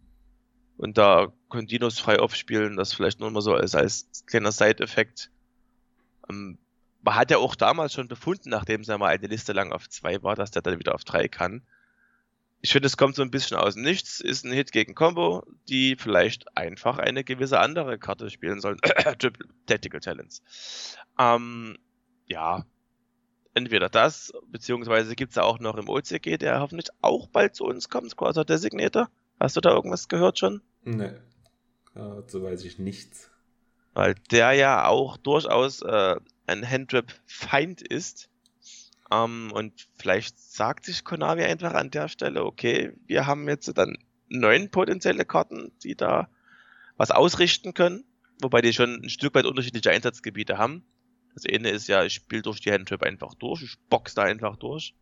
Und 0.77 0.97
da 0.97 1.33
können 1.49 1.67
Dinos 1.67 1.99
frei 1.99 2.19
aufspielen, 2.19 2.77
das 2.77 2.93
vielleicht 2.93 3.19
nur 3.19 3.29
mal 3.29 3.41
so 3.41 3.53
als, 3.53 3.75
als 3.75 4.23
kleiner 4.25 4.53
Side-Effekt. 4.53 5.31
Ähm, 6.29 6.57
man 7.01 7.15
hat 7.15 7.29
ja 7.29 7.39
auch 7.39 7.55
damals 7.55 7.91
schon 7.91 8.07
befunden, 8.07 8.51
nachdem 8.51 8.79
es 8.79 8.87
ja 8.87 8.97
mal 8.97 9.09
eine 9.09 9.27
Liste 9.27 9.51
lang 9.51 9.73
auf 9.73 9.89
zwei 9.89 10.23
war, 10.23 10.35
dass 10.35 10.51
der 10.51 10.61
dann 10.61 10.79
wieder 10.79 10.95
auf 10.95 11.03
drei 11.03 11.27
kann. 11.27 11.61
Ich 12.61 12.71
finde, 12.71 12.87
es 12.87 12.95
kommt 12.95 13.15
so 13.15 13.21
ein 13.21 13.31
bisschen 13.31 13.57
aus 13.57 13.75
Nichts, 13.75 14.21
ist 14.21 14.45
ein 14.45 14.53
Hit 14.53 14.71
gegen 14.71 14.95
Combo, 14.95 15.43
die 15.67 15.97
vielleicht 15.97 16.55
einfach 16.55 16.99
eine 16.99 17.25
gewisse 17.25 17.59
andere 17.59 17.99
Karte 17.99 18.29
spielen 18.29 18.61
sollen. 18.61 18.79
Tactical 19.65 19.99
Talents. 19.99 20.41
Ähm, 21.19 21.77
ja, 22.27 22.65
entweder 23.53 23.89
das, 23.89 24.31
beziehungsweise 24.47 25.15
gibt 25.15 25.31
es 25.31 25.35
ja 25.35 25.43
auch 25.43 25.59
noch 25.59 25.75
im 25.77 25.89
OCG, 25.89 26.37
der 26.37 26.59
hoffentlich 26.59 26.89
auch 27.01 27.27
bald 27.27 27.55
zu 27.55 27.65
uns 27.65 27.89
kommt, 27.89 28.15
Quasar 28.15 28.45
Designator. 28.45 29.09
Hast 29.39 29.55
du 29.55 29.61
da 29.61 29.71
irgendwas 29.71 30.07
gehört 30.07 30.39
schon? 30.39 30.61
Nee, 30.83 31.13
dazu 31.93 32.43
weiß 32.43 32.63
ich 32.63 32.79
nichts. 32.79 33.29
Weil 33.93 34.15
der 34.31 34.53
ja 34.53 34.87
auch 34.87 35.17
durchaus 35.17 35.81
äh, 35.81 36.15
ein 36.45 36.69
Handtrap-Feind 36.69 37.81
ist. 37.81 38.29
Ähm, 39.11 39.51
und 39.53 39.87
vielleicht 39.97 40.39
sagt 40.39 40.85
sich 40.85 41.03
Konami 41.03 41.43
einfach 41.43 41.73
an 41.73 41.91
der 41.91 42.07
Stelle, 42.07 42.45
okay, 42.45 42.93
wir 43.05 43.25
haben 43.25 43.47
jetzt 43.47 43.75
dann 43.77 43.97
neun 44.29 44.69
potenzielle 44.69 45.25
Karten, 45.25 45.71
die 45.83 45.95
da 45.95 46.29
was 46.97 47.11
ausrichten 47.11 47.73
können, 47.73 48.03
wobei 48.41 48.61
die 48.61 48.73
schon 48.73 49.01
ein 49.03 49.09
Stück 49.09 49.35
weit 49.35 49.45
unterschiedliche 49.45 49.91
Einsatzgebiete 49.91 50.57
haben. 50.57 50.83
Das 51.37 51.45
eine 51.45 51.69
ist 51.69 51.87
ja, 51.87 52.03
ich 52.03 52.15
spiele 52.15 52.41
durch 52.41 52.61
die 52.61 52.71
Handtrap 52.71 53.03
einfach 53.03 53.35
durch, 53.35 53.61
ich 53.61 53.77
box 53.91 54.15
da 54.15 54.23
einfach 54.23 54.55
durch. 54.55 54.95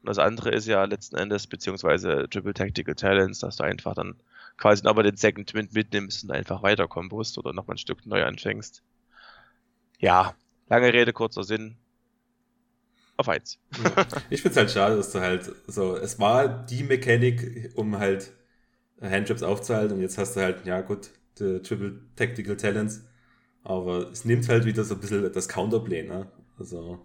Und 0.00 0.08
das 0.08 0.18
andere 0.18 0.50
ist 0.50 0.66
ja 0.66 0.82
letzten 0.82 1.14
Endes, 1.14 1.46
beziehungsweise 1.46 2.26
Triple 2.28 2.54
Tactical 2.54 2.96
Talents, 2.96 3.38
dass 3.38 3.54
du 3.54 3.62
einfach 3.62 3.94
dann 3.94 4.16
quasi 4.56 4.84
aber 4.88 5.04
den 5.04 5.16
Second 5.16 5.54
Wind 5.54 5.72
mitnimmst 5.72 6.24
und 6.24 6.32
einfach 6.32 6.64
weiter 6.64 6.88
kompost 6.88 7.38
oder 7.38 7.52
nochmal 7.52 7.76
ein 7.76 7.78
Stück 7.78 8.04
neu 8.04 8.24
anfängst. 8.24 8.82
Ja, 10.00 10.34
lange 10.68 10.92
Rede, 10.92 11.12
kurzer 11.12 11.44
Sinn. 11.44 11.76
Auf 13.16 13.28
eins. 13.28 13.60
ich 14.30 14.42
find's 14.42 14.56
halt 14.56 14.72
schade, 14.72 14.96
dass 14.96 15.12
du 15.12 15.20
halt 15.20 15.52
so, 15.68 15.96
es 15.96 16.18
war 16.18 16.48
die 16.48 16.82
Mechanik, 16.82 17.70
um 17.76 17.96
halt 17.96 18.32
Handtraps 19.00 19.44
aufzuhalten 19.44 19.94
und 19.94 20.02
jetzt 20.02 20.18
hast 20.18 20.34
du 20.34 20.40
halt, 20.40 20.66
ja 20.66 20.80
gut, 20.80 21.10
die 21.38 21.62
Triple 21.62 22.00
Tactical 22.16 22.56
Talents 22.56 23.04
aber 23.64 24.10
es 24.10 24.24
nimmt 24.24 24.48
halt 24.48 24.64
wieder 24.64 24.84
so 24.84 24.94
ein 24.94 25.00
bisschen 25.00 25.32
das 25.32 25.48
Counterplay, 25.48 26.02
ne? 26.02 26.30
Also. 26.58 26.98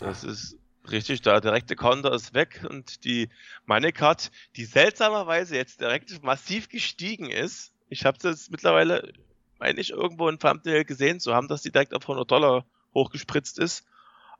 Das 0.00 0.24
ist 0.24 0.58
richtig, 0.90 1.22
der 1.22 1.40
direkte 1.40 1.76
Counter 1.76 2.12
ist 2.12 2.34
weg 2.34 2.64
und 2.68 3.04
die 3.04 3.28
Money 3.66 3.92
Card, 3.92 4.30
die 4.56 4.64
seltsamerweise 4.64 5.56
jetzt 5.56 5.80
direkt 5.80 6.22
massiv 6.22 6.68
gestiegen 6.68 7.30
ist. 7.30 7.72
Ich 7.88 8.04
habe 8.04 8.18
das 8.20 8.50
mittlerweile, 8.50 9.12
meine 9.58 9.80
ich, 9.80 9.90
irgendwo 9.90 10.28
in 10.28 10.38
Thumbnail 10.38 10.84
gesehen 10.84 11.20
zu 11.20 11.34
haben, 11.34 11.48
dass 11.48 11.62
die 11.62 11.70
direkt 11.70 11.94
auf 11.94 12.02
100 12.02 12.30
Dollar 12.30 12.64
hochgespritzt 12.94 13.58
ist. 13.58 13.86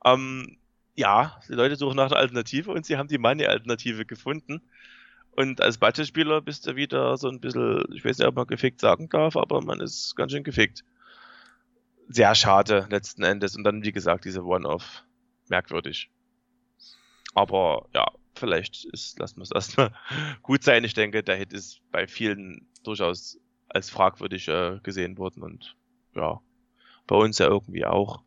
Ähm, 0.04 0.56
ja, 0.94 1.40
die 1.48 1.54
Leute 1.54 1.76
suchen 1.76 1.96
nach 1.96 2.10
einer 2.10 2.16
Alternative 2.16 2.70
und 2.70 2.86
sie 2.86 2.96
haben 2.96 3.08
die 3.08 3.18
Money-Alternative 3.18 4.04
gefunden. 4.04 4.62
Und 5.34 5.62
als 5.62 5.78
Budgetspieler 5.78 6.42
bist 6.42 6.66
du 6.66 6.76
wieder 6.76 7.16
so 7.16 7.28
ein 7.28 7.40
bisschen, 7.40 7.84
ich 7.94 8.04
weiß 8.04 8.18
nicht, 8.18 8.28
ob 8.28 8.36
man 8.36 8.46
gefickt 8.46 8.80
sagen 8.80 9.08
darf, 9.08 9.36
aber 9.36 9.62
man 9.62 9.80
ist 9.80 10.14
ganz 10.16 10.32
schön 10.32 10.44
gefickt 10.44 10.84
sehr 12.08 12.34
schade 12.34 12.86
letzten 12.90 13.22
Endes. 13.22 13.56
Und 13.56 13.64
dann, 13.64 13.82
wie 13.82 13.92
gesagt, 13.92 14.24
diese 14.24 14.44
One-Off 14.44 15.04
merkwürdig. 15.48 16.10
Aber 17.34 17.88
ja, 17.94 18.06
vielleicht 18.34 18.84
ist, 18.86 19.18
lassen 19.18 19.36
wir 19.38 19.42
es 19.42 19.50
erstmal 19.54 19.92
gut 20.42 20.62
sein. 20.62 20.84
Ich 20.84 20.94
denke, 20.94 21.22
der 21.22 21.36
Hit 21.36 21.52
ist 21.52 21.80
bei 21.90 22.06
vielen 22.06 22.66
durchaus 22.84 23.38
als 23.68 23.90
fragwürdig 23.90 24.48
äh, 24.48 24.80
gesehen 24.82 25.16
worden 25.16 25.42
und 25.42 25.76
ja, 26.14 26.40
bei 27.06 27.16
uns 27.16 27.38
ja 27.38 27.46
irgendwie 27.46 27.86
auch. 27.86 28.22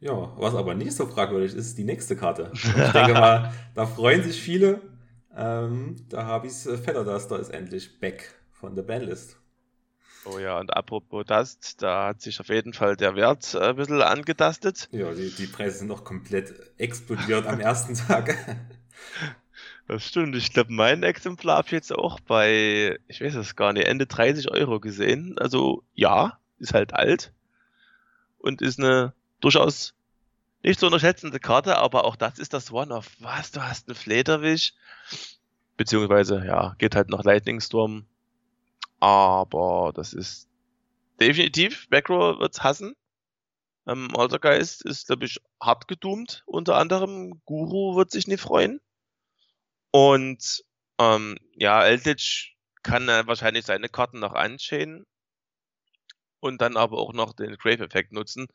Ja, 0.00 0.32
was 0.36 0.54
aber 0.54 0.74
nicht 0.74 0.94
so 0.94 1.06
fragwürdig 1.06 1.52
ist, 1.52 1.66
ist 1.68 1.78
die 1.78 1.84
nächste 1.84 2.16
Karte. 2.16 2.50
Ich 2.54 2.92
denke 2.92 3.12
mal, 3.12 3.52
da 3.74 3.86
freuen 3.86 4.22
sich 4.22 4.40
viele. 4.40 4.80
Ähm, 5.34 5.96
da 6.08 6.24
habe 6.24 6.46
ich 6.46 6.66
äh, 6.66 6.76
Featherduster 6.76 7.38
ist 7.38 7.50
endlich 7.50 8.00
back 8.00 8.34
von 8.50 8.74
der 8.74 8.82
Bandlist. 8.82 9.41
Oh 10.24 10.38
ja, 10.38 10.58
und 10.58 10.74
apropos 10.76 11.24
das, 11.26 11.76
da 11.76 12.08
hat 12.08 12.20
sich 12.20 12.38
auf 12.38 12.48
jeden 12.48 12.72
Fall 12.72 12.96
der 12.96 13.16
Wert 13.16 13.54
äh, 13.54 13.70
ein 13.70 13.76
bisschen 13.76 14.00
angetastet. 14.02 14.88
Ja, 14.92 15.12
die, 15.12 15.30
die 15.30 15.46
Preise 15.46 15.78
sind 15.78 15.88
noch 15.88 16.04
komplett 16.04 16.54
explodiert 16.78 17.46
am 17.46 17.60
ersten 17.60 17.94
Tag. 17.94 18.36
Das 19.88 20.06
stimmt. 20.06 20.36
Ich 20.36 20.52
glaube, 20.52 20.72
mein 20.72 21.02
Exemplar 21.02 21.58
habe 21.58 21.66
ich 21.66 21.72
jetzt 21.72 21.92
auch 21.92 22.20
bei, 22.20 22.98
ich 23.08 23.20
weiß 23.20 23.34
es 23.34 23.56
gar 23.56 23.72
nicht, 23.72 23.86
Ende 23.86 24.06
30 24.06 24.50
Euro 24.50 24.78
gesehen. 24.80 25.36
Also 25.38 25.82
ja, 25.92 26.38
ist 26.60 26.72
halt 26.72 26.94
alt 26.94 27.32
und 28.38 28.62
ist 28.62 28.78
eine 28.78 29.12
durchaus 29.40 29.94
nicht 30.62 30.78
so 30.78 30.86
unterschätzende 30.86 31.40
Karte, 31.40 31.76
aber 31.76 32.04
auch 32.04 32.16
das 32.16 32.38
ist 32.38 32.54
das 32.54 32.72
One-Off. 32.72 33.16
Was, 33.18 33.50
du 33.50 33.60
hast 33.60 33.88
einen 33.88 33.96
Flederwisch? 33.96 34.74
Beziehungsweise, 35.76 36.44
ja, 36.46 36.74
geht 36.78 36.94
halt 36.94 37.08
nach 37.08 37.24
Lightning 37.24 37.60
Storm 37.60 38.06
aber 39.02 39.92
das 39.92 40.12
ist 40.12 40.48
definitiv, 41.18 41.88
Backrow 41.90 42.38
wird's 42.38 42.62
hassen. 42.62 42.94
Ähm, 43.88 44.08
Altergeist 44.16 44.84
ist, 44.84 45.08
glaube 45.08 45.24
ich, 45.24 45.40
hart 45.60 45.88
gedoomt, 45.88 46.44
unter 46.46 46.76
anderem. 46.76 47.42
Guru 47.44 47.96
wird 47.96 48.12
sich 48.12 48.28
nicht 48.28 48.40
freuen. 48.40 48.80
Und 49.90 50.64
ähm, 51.00 51.36
ja, 51.56 51.84
Eldritch 51.84 52.56
kann 52.84 53.08
äh, 53.08 53.26
wahrscheinlich 53.26 53.66
seine 53.66 53.88
Karten 53.88 54.20
noch 54.20 54.34
anschainen 54.34 55.04
und 56.38 56.62
dann 56.62 56.76
aber 56.76 56.98
auch 56.98 57.12
noch 57.12 57.32
den 57.32 57.56
Grave-Effekt 57.56 58.12
nutzen. 58.12 58.46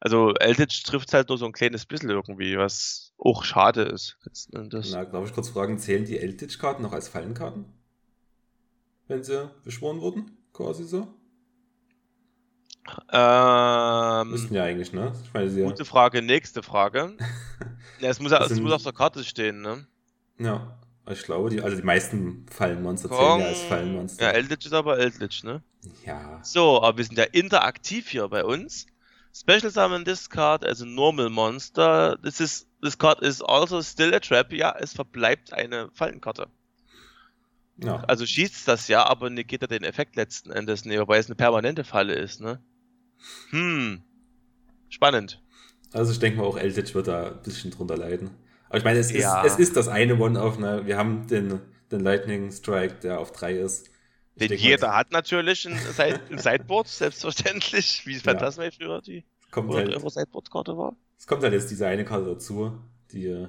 Also 0.00 0.32
Eldritch 0.32 0.82
trifft 0.82 1.12
halt 1.12 1.28
nur 1.28 1.36
so 1.36 1.44
ein 1.44 1.52
kleines 1.52 1.84
bisschen 1.84 2.08
irgendwie, 2.08 2.56
was 2.56 3.12
auch 3.18 3.44
schade 3.44 3.82
ist. 3.82 4.16
Na, 4.50 4.64
darf 5.04 5.26
ich 5.26 5.34
kurz 5.34 5.50
fragen, 5.50 5.78
zählen 5.78 6.06
die 6.06 6.18
Eldritch-Karten 6.18 6.82
noch 6.82 6.94
als 6.94 7.08
Fallenkarten? 7.08 7.79
Wenn 9.10 9.24
sie 9.24 9.50
beschworen 9.64 10.00
wurden, 10.00 10.38
quasi 10.52 10.84
so? 10.84 11.08
Ähm, 13.12 14.30
Müssten 14.30 14.54
ja 14.54 14.64
eigentlich, 14.64 14.92
ne? 14.92 15.12
Ich 15.24 15.34
meine, 15.34 15.50
sie 15.50 15.62
gute 15.62 15.84
Frage, 15.84 16.22
nächste 16.22 16.62
Frage. 16.62 17.16
ja, 18.00 18.08
es 18.08 18.20
muss, 18.20 18.32
es 18.32 18.60
muss 18.60 18.72
auf 18.72 18.82
der 18.84 18.92
Karte 18.92 19.22
stehen, 19.24 19.60
ne? 19.60 19.86
Ja, 20.38 20.78
ich 21.08 21.22
glaube, 21.24 21.50
die, 21.50 21.60
also 21.60 21.76
die 21.76 21.82
meisten 21.82 22.46
Fallenmonster 22.50 23.10
zählen 23.10 23.40
ja 23.40 23.46
als 23.46 23.60
Fallenmonster. 23.62 24.24
Ja, 24.24 24.30
Eldritch 24.30 24.66
ist 24.66 24.72
aber 24.72 24.98
Eldritch, 24.98 25.42
ne? 25.42 25.62
Ja. 26.06 26.40
So, 26.42 26.80
aber 26.82 26.98
wir 26.98 27.04
sind 27.04 27.18
ja 27.18 27.24
interaktiv 27.24 28.08
hier 28.08 28.28
bei 28.28 28.44
uns. 28.44 28.86
Special 29.32 29.70
Summon 29.70 30.04
this 30.04 30.30
card 30.30 30.64
as 30.64 30.82
a 30.82 30.86
normal 30.86 31.30
monster. 31.30 32.16
This 32.22 32.40
is 32.40 32.66
this 32.82 32.96
card 32.96 33.22
is 33.22 33.42
also 33.42 33.82
still 33.82 34.14
a 34.14 34.20
trap. 34.20 34.52
Ja, 34.52 34.74
es 34.78 34.92
verbleibt 34.92 35.52
eine 35.52 35.90
Fallenkarte. 35.92 36.48
Ja. 37.82 38.02
Also 38.06 38.26
schießt 38.26 38.68
das 38.68 38.88
ja, 38.88 39.06
aber 39.06 39.30
negiert 39.30 39.62
er 39.62 39.68
den 39.68 39.84
Effekt 39.84 40.16
letzten 40.16 40.50
Endes 40.50 40.84
nicht, 40.84 40.98
wobei 40.98 41.18
es 41.18 41.26
eine 41.26 41.34
permanente 41.34 41.84
Falle 41.84 42.14
ist, 42.14 42.40
ne? 42.40 42.60
Hm. 43.50 44.02
Spannend. 44.88 45.42
Also 45.92 46.12
ich 46.12 46.18
denke 46.18 46.38
mal 46.38 46.44
auch 46.44 46.56
Eldritch 46.56 46.94
wird 46.94 47.08
da 47.08 47.28
ein 47.28 47.42
bisschen 47.42 47.70
drunter 47.70 47.96
leiden. 47.96 48.30
Aber 48.68 48.78
ich 48.78 48.84
meine, 48.84 48.98
es, 48.98 49.10
ja. 49.10 49.42
ist, 49.42 49.54
es 49.54 49.58
ist 49.58 49.76
das 49.76 49.88
eine 49.88 50.18
One-Off, 50.18 50.58
ne? 50.58 50.82
Wir 50.86 50.96
haben 50.96 51.26
den, 51.26 51.60
den 51.90 52.00
Lightning 52.00 52.50
Strike, 52.52 52.96
der 53.02 53.18
auf 53.18 53.32
3 53.32 53.54
ist. 53.54 53.90
Ich 54.36 54.48
den 54.48 54.58
jeder 54.58 54.88
mal, 54.88 54.96
hat 54.96 55.12
natürlich 55.12 55.66
ein, 55.66 55.78
ein 55.98 56.38
Sideboard, 56.38 56.88
selbstverständlich, 56.88 58.02
wie 58.06 58.14
Phantasma 58.14 58.64
ja. 58.64 58.70
früher 58.70 59.02
die 59.02 59.24
kommt 59.50 59.74
halt, 59.74 59.92
Sideboard-Karte 59.92 60.76
war. 60.76 60.96
Es 61.18 61.26
kommt 61.26 61.42
halt 61.42 61.52
jetzt 61.52 61.70
diese 61.70 61.86
eine 61.86 62.04
Karte 62.04 62.26
dazu, 62.26 62.78
die 63.12 63.46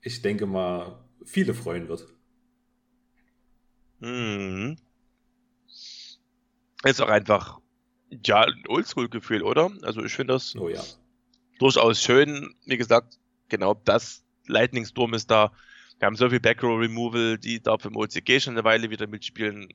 ich 0.00 0.22
denke 0.22 0.46
mal 0.46 0.98
viele 1.24 1.54
freuen 1.54 1.88
wird. 1.88 2.06
Mhm. 4.00 4.76
Ist 6.84 7.00
auch 7.00 7.08
einfach, 7.08 7.58
ja, 8.24 8.42
ein 8.42 8.64
Oldschool-Gefühl, 8.68 9.42
oder? 9.42 9.70
Also 9.82 10.04
ich 10.04 10.12
finde 10.12 10.34
das 10.34 10.54
oh, 10.56 10.68
ja. 10.68 10.82
durchaus 11.58 12.02
schön. 12.02 12.54
Wie 12.64 12.76
gesagt, 12.76 13.18
genau 13.48 13.74
das 13.84 14.24
Lightning 14.46 14.84
Storm 14.84 15.14
ist 15.14 15.30
da. 15.30 15.52
Wir 15.98 16.06
haben 16.06 16.16
so 16.16 16.28
viel 16.28 16.40
Backrow 16.40 16.78
Removal, 16.78 17.38
die 17.38 17.60
da 17.60 17.76
im 17.82 17.96
OCG 17.96 18.40
schon 18.40 18.54
eine 18.54 18.64
Weile 18.64 18.90
wieder 18.90 19.06
mitspielen. 19.06 19.68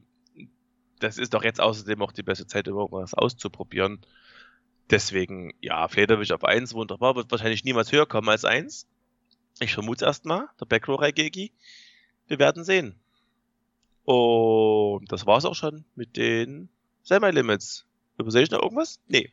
Das 0.99 1.17
ist 1.17 1.33
doch 1.33 1.43
jetzt 1.43 1.59
außerdem 1.59 2.01
auch 2.01 2.11
die 2.11 2.23
beste 2.23 2.45
Zeit, 2.45 2.67
überhaupt 2.67 2.93
was 2.93 3.15
auszuprobieren. 3.15 3.99
Deswegen, 4.91 5.53
ja, 5.61 5.87
Flederwisch 5.87 6.31
auf 6.31 6.43
1, 6.43 6.73
wunderbar, 6.73 7.15
wird 7.15 7.31
wahrscheinlich 7.31 7.63
niemals 7.63 7.91
höher 7.91 8.05
kommen 8.05 8.29
als 8.29 8.45
1. 8.45 8.87
Ich 9.59 9.73
vermute 9.73 10.05
es 10.05 10.07
erstmal, 10.07 10.47
der 10.59 10.65
Backrow 10.65 10.99
Raigeki. 10.99 11.51
Wir 12.27 12.39
werden 12.39 12.63
sehen. 12.63 12.95
Und 14.03 15.11
das 15.11 15.25
war's 15.25 15.45
auch 15.45 15.55
schon 15.55 15.85
mit 15.95 16.17
den 16.17 16.69
Semi-Limits. 17.03 17.85
Übersehe 18.17 18.43
ich 18.43 18.51
noch 18.51 18.61
irgendwas? 18.61 18.99
Nee. 19.07 19.31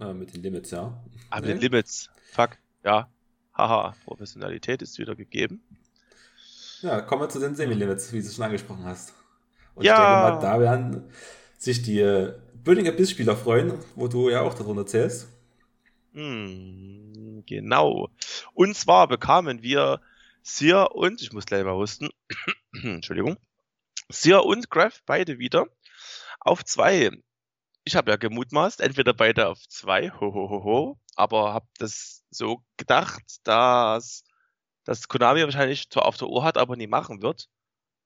Äh, 0.00 0.12
mit 0.12 0.34
den 0.34 0.42
Limits, 0.42 0.70
ja. 0.70 1.02
Ah, 1.30 1.36
mit 1.36 1.46
nee. 1.46 1.52
den 1.54 1.60
Limits. 1.60 2.10
Fuck. 2.32 2.58
Ja. 2.84 3.08
Haha. 3.54 3.94
Professionalität 4.04 4.82
ist 4.82 4.98
wieder 4.98 5.14
gegeben. 5.14 5.62
Ja, 6.82 7.00
kommen 7.00 7.22
wir 7.22 7.28
zu 7.28 7.40
den 7.40 7.54
Semi-Limits, 7.54 8.12
wie 8.12 8.22
du 8.22 8.28
schon 8.28 8.44
angesprochen 8.44 8.84
hast. 8.84 9.14
Und 9.74 9.84
ja. 9.84 9.94
ich 9.94 9.98
denke 9.98 10.46
mal, 10.46 10.52
da 10.52 10.60
werden 10.60 11.04
sich 11.58 11.82
die 11.82 12.00
äh, 12.00 12.34
Building 12.64 12.88
Abyss 12.88 13.10
Spieler 13.10 13.36
freuen, 13.36 13.74
wo 13.94 14.08
du 14.08 14.28
ja 14.28 14.42
auch 14.42 14.54
darunter 14.54 14.86
zählst. 14.86 15.28
Hm, 16.12 17.42
genau. 17.46 18.10
Und 18.54 18.76
zwar 18.76 19.06
bekamen 19.06 19.62
wir 19.62 20.00
Sear 20.42 20.94
und, 20.94 21.22
ich 21.22 21.32
muss 21.32 21.46
gleich 21.46 21.64
mal 21.64 21.74
husten, 21.74 22.08
Entschuldigung, 22.82 23.36
Sear 24.08 24.44
und 24.44 24.70
Graf 24.70 25.02
beide 25.06 25.38
wieder 25.38 25.66
auf 26.40 26.64
zwei. 26.64 27.10
Ich 27.84 27.96
habe 27.96 28.10
ja 28.10 28.16
gemutmaßt, 28.16 28.80
entweder 28.80 29.14
beide 29.14 29.48
auf 29.48 29.66
zwei, 29.68 30.10
ho, 30.10 30.32
ho, 30.32 30.50
ho, 30.50 30.64
ho, 30.64 31.00
aber 31.14 31.54
habe 31.54 31.66
das 31.78 32.24
so 32.30 32.62
gedacht, 32.76 33.22
dass 33.44 34.24
das 34.84 35.08
Konami 35.08 35.42
wahrscheinlich 35.42 35.90
zwar 35.90 36.06
auf 36.06 36.16
der 36.16 36.28
Uhr 36.28 36.44
hat, 36.44 36.58
aber 36.58 36.76
nie 36.76 36.86
machen 36.86 37.22
wird. 37.22 37.48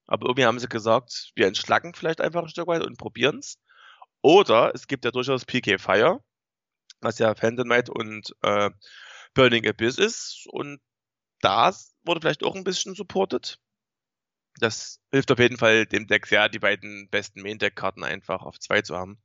Aber 0.07 0.27
irgendwie 0.27 0.45
haben 0.45 0.59
sie 0.59 0.67
gesagt, 0.67 1.31
wir 1.35 1.47
entschlacken 1.47 1.93
vielleicht 1.93 2.21
einfach 2.21 2.43
ein 2.43 2.49
Stück 2.49 2.67
weit 2.67 2.83
und 2.83 2.97
probieren 2.97 3.39
es. 3.39 3.59
Oder 4.21 4.73
es 4.75 4.87
gibt 4.87 5.05
ja 5.05 5.11
durchaus 5.11 5.45
PK 5.45 5.77
Fire, 5.77 6.23
was 6.99 7.19
ja 7.19 7.33
Phantom 7.35 7.65
Knight 7.65 7.89
und 7.89 8.35
äh, 8.41 8.71
Burning 9.33 9.67
Abyss 9.67 9.97
ist. 9.97 10.47
Und 10.49 10.79
das 11.41 11.95
wurde 12.03 12.21
vielleicht 12.21 12.43
auch 12.43 12.55
ein 12.55 12.63
bisschen 12.63 12.95
supported. 12.95 13.59
Das 14.57 14.99
hilft 15.11 15.31
auf 15.31 15.39
jeden 15.39 15.57
Fall 15.57 15.85
dem 15.85 16.07
Deck 16.07 16.27
sehr, 16.27 16.49
die 16.49 16.59
beiden 16.59 17.09
besten 17.09 17.41
Main-Deck-Karten 17.41 18.03
einfach 18.03 18.41
auf 18.41 18.59
zwei 18.59 18.81
zu 18.81 18.95
haben. 18.97 19.19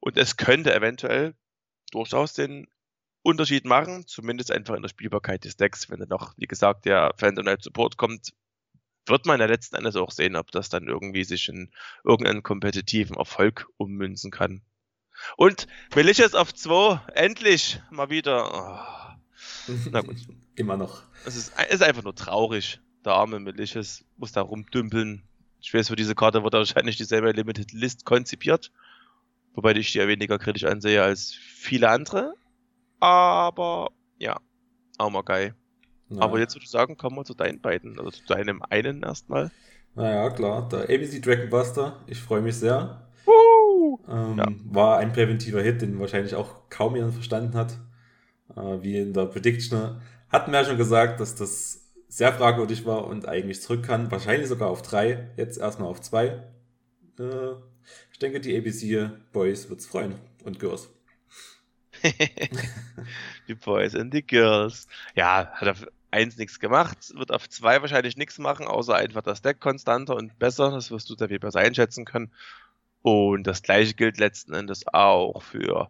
Und 0.00 0.16
es 0.16 0.36
könnte 0.36 0.74
eventuell 0.74 1.34
durchaus 1.90 2.34
den 2.34 2.68
Unterschied 3.22 3.64
machen, 3.64 4.06
zumindest 4.06 4.50
einfach 4.50 4.74
in 4.74 4.82
der 4.82 4.88
Spielbarkeit 4.88 5.44
des 5.44 5.56
Decks. 5.56 5.90
Wenn 5.90 6.00
dann 6.00 6.08
noch, 6.08 6.34
wie 6.36 6.46
gesagt, 6.46 6.86
der 6.86 7.12
Phantom 7.16 7.44
Knight 7.44 7.62
Support 7.62 7.96
kommt, 7.96 8.32
wird 9.06 9.26
man 9.26 9.40
ja 9.40 9.46
letzten 9.46 9.76
Endes 9.76 9.96
auch 9.96 10.10
sehen, 10.10 10.36
ob 10.36 10.50
das 10.50 10.68
dann 10.68 10.86
irgendwie 10.86 11.24
sich 11.24 11.48
in 11.48 11.72
irgendeinen 12.04 12.42
kompetitiven 12.42 13.16
Erfolg 13.16 13.66
ummünzen 13.76 14.30
kann. 14.30 14.62
Und 15.36 15.66
Malicious 15.94 16.34
auf 16.34 16.54
2, 16.54 17.00
endlich 17.14 17.80
mal 17.90 18.10
wieder. 18.10 19.18
Oh. 19.68 19.72
Na 19.90 20.00
gut. 20.00 20.16
Immer 20.54 20.76
noch. 20.76 21.02
Es 21.24 21.36
ist, 21.36 21.52
ist 21.70 21.82
einfach 21.82 22.02
nur 22.02 22.14
traurig. 22.14 22.80
Der 23.04 23.14
arme 23.14 23.40
Malicious 23.40 24.04
muss 24.16 24.32
da 24.32 24.42
rumdümpeln. 24.42 25.22
Ich 25.60 25.72
weiß, 25.72 25.88
für 25.88 25.96
diese 25.96 26.14
Karte 26.14 26.42
wird 26.42 26.54
wahrscheinlich 26.54 26.96
dieselbe 26.96 27.32
Limited 27.32 27.72
List 27.72 28.04
konzipiert. 28.04 28.72
Wobei 29.54 29.72
ich 29.72 29.92
die 29.92 29.98
ja 29.98 30.08
weniger 30.08 30.38
kritisch 30.38 30.64
ansehe 30.64 31.02
als 31.02 31.32
viele 31.32 31.88
andere. 31.88 32.34
Aber 33.00 33.90
ja, 34.18 34.36
auch 34.98 35.10
mal 35.10 35.22
geil. 35.22 35.54
Ja. 36.08 36.22
Aber 36.22 36.38
jetzt 36.38 36.54
würde 36.54 36.64
ich 36.64 36.70
sagen, 36.70 36.96
kommen 36.96 37.16
wir 37.16 37.24
zu 37.24 37.34
deinen 37.34 37.60
beiden, 37.60 37.98
also 37.98 38.10
zu 38.10 38.24
deinem 38.26 38.62
einen 38.62 39.02
erstmal. 39.02 39.50
Naja, 39.94 40.30
klar, 40.30 40.68
der 40.68 40.82
ABC 40.82 41.20
Dragon 41.20 41.50
Buster, 41.50 42.00
ich 42.06 42.18
freue 42.18 42.42
mich 42.42 42.56
sehr. 42.56 43.08
Ähm, 44.08 44.38
ja. 44.38 44.46
War 44.70 44.98
ein 44.98 45.12
präventiver 45.12 45.62
Hit, 45.62 45.82
den 45.82 45.98
wahrscheinlich 46.00 46.34
auch 46.34 46.68
kaum 46.70 46.96
jemand 46.96 47.14
verstanden 47.14 47.54
hat. 47.54 47.78
Äh, 48.56 48.82
wie 48.82 48.98
in 48.98 49.12
der 49.12 49.26
Prediction 49.26 50.00
hatten 50.28 50.52
wir 50.52 50.60
ja 50.60 50.66
schon 50.66 50.78
gesagt, 50.78 51.20
dass 51.20 51.34
das 51.34 51.81
sehr 52.12 52.34
fragwürdig 52.34 52.84
war 52.84 53.06
und 53.06 53.26
eigentlich 53.26 53.62
zurück 53.62 53.84
kann. 53.84 54.10
Wahrscheinlich 54.10 54.46
sogar 54.46 54.68
auf 54.68 54.82
drei, 54.82 55.30
jetzt 55.38 55.56
erstmal 55.56 55.88
auf 55.88 56.02
zwei. 56.02 56.42
Äh, 57.18 57.52
ich 58.12 58.18
denke, 58.18 58.38
die 58.38 58.54
ABC 58.54 59.10
Boys 59.32 59.70
wird 59.70 59.80
es 59.80 59.86
freuen 59.86 60.16
und 60.44 60.60
Girls. 60.60 60.90
die 63.48 63.54
Boys 63.54 63.94
and 63.94 64.12
the 64.12 64.20
Girls. 64.20 64.88
Ja, 65.14 65.52
hat 65.54 65.68
auf 65.68 65.86
eins 66.10 66.36
nichts 66.36 66.60
gemacht, 66.60 67.14
wird 67.14 67.32
auf 67.32 67.48
zwei 67.48 67.80
wahrscheinlich 67.80 68.18
nichts 68.18 68.38
machen, 68.38 68.66
außer 68.66 68.94
einfach 68.94 69.22
das 69.22 69.40
Deck 69.40 69.58
konstanter 69.58 70.14
und 70.14 70.38
besser. 70.38 70.70
Das 70.70 70.90
wirst 70.90 71.08
du 71.08 71.16
sehr 71.16 71.28
viel 71.28 71.38
besser 71.38 71.60
einschätzen 71.60 72.04
können. 72.04 72.30
Und 73.00 73.46
das 73.46 73.62
gleiche 73.62 73.94
gilt 73.94 74.18
letzten 74.18 74.52
Endes 74.52 74.86
auch 74.86 75.42
für, 75.42 75.88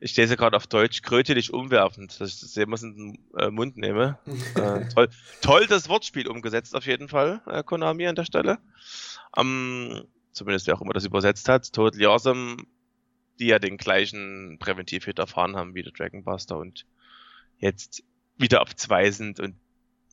ich 0.00 0.16
lese 0.16 0.36
gerade 0.36 0.56
auf 0.56 0.66
Deutsch, 0.66 1.02
krötelig 1.02 1.52
umwerfend, 1.52 2.20
dass 2.20 2.34
ich 2.34 2.40
das 2.40 2.54
jemals 2.54 2.82
in 2.82 3.18
den 3.36 3.54
Mund 3.54 3.76
nehme. 3.76 4.18
äh, 4.54 4.88
toll, 4.94 5.08
toll 5.40 5.66
das 5.66 5.88
Wortspiel 5.88 6.28
umgesetzt 6.28 6.74
auf 6.74 6.86
jeden 6.86 7.08
Fall, 7.08 7.42
äh, 7.46 7.62
Konami 7.62 8.06
an 8.06 8.14
der 8.14 8.24
Stelle. 8.24 8.58
Ähm, 9.36 10.04
zumindest 10.32 10.66
wer 10.66 10.76
auch 10.76 10.80
immer 10.80 10.92
das 10.92 11.04
übersetzt 11.04 11.48
hat. 11.48 11.72
Totally 11.72 12.06
Awesome, 12.06 12.56
die 13.40 13.46
ja 13.46 13.58
den 13.58 13.76
gleichen 13.76 14.58
Präventiv-Hit 14.58 15.18
erfahren 15.18 15.56
haben 15.56 15.74
wie 15.74 15.82
der 15.82 15.92
Dragon 15.92 16.22
Buster 16.22 16.58
und 16.58 16.86
jetzt 17.58 18.04
wieder 18.36 18.62
auf 18.62 18.74
zwei 18.76 19.10
sind 19.10 19.40
und 19.40 19.56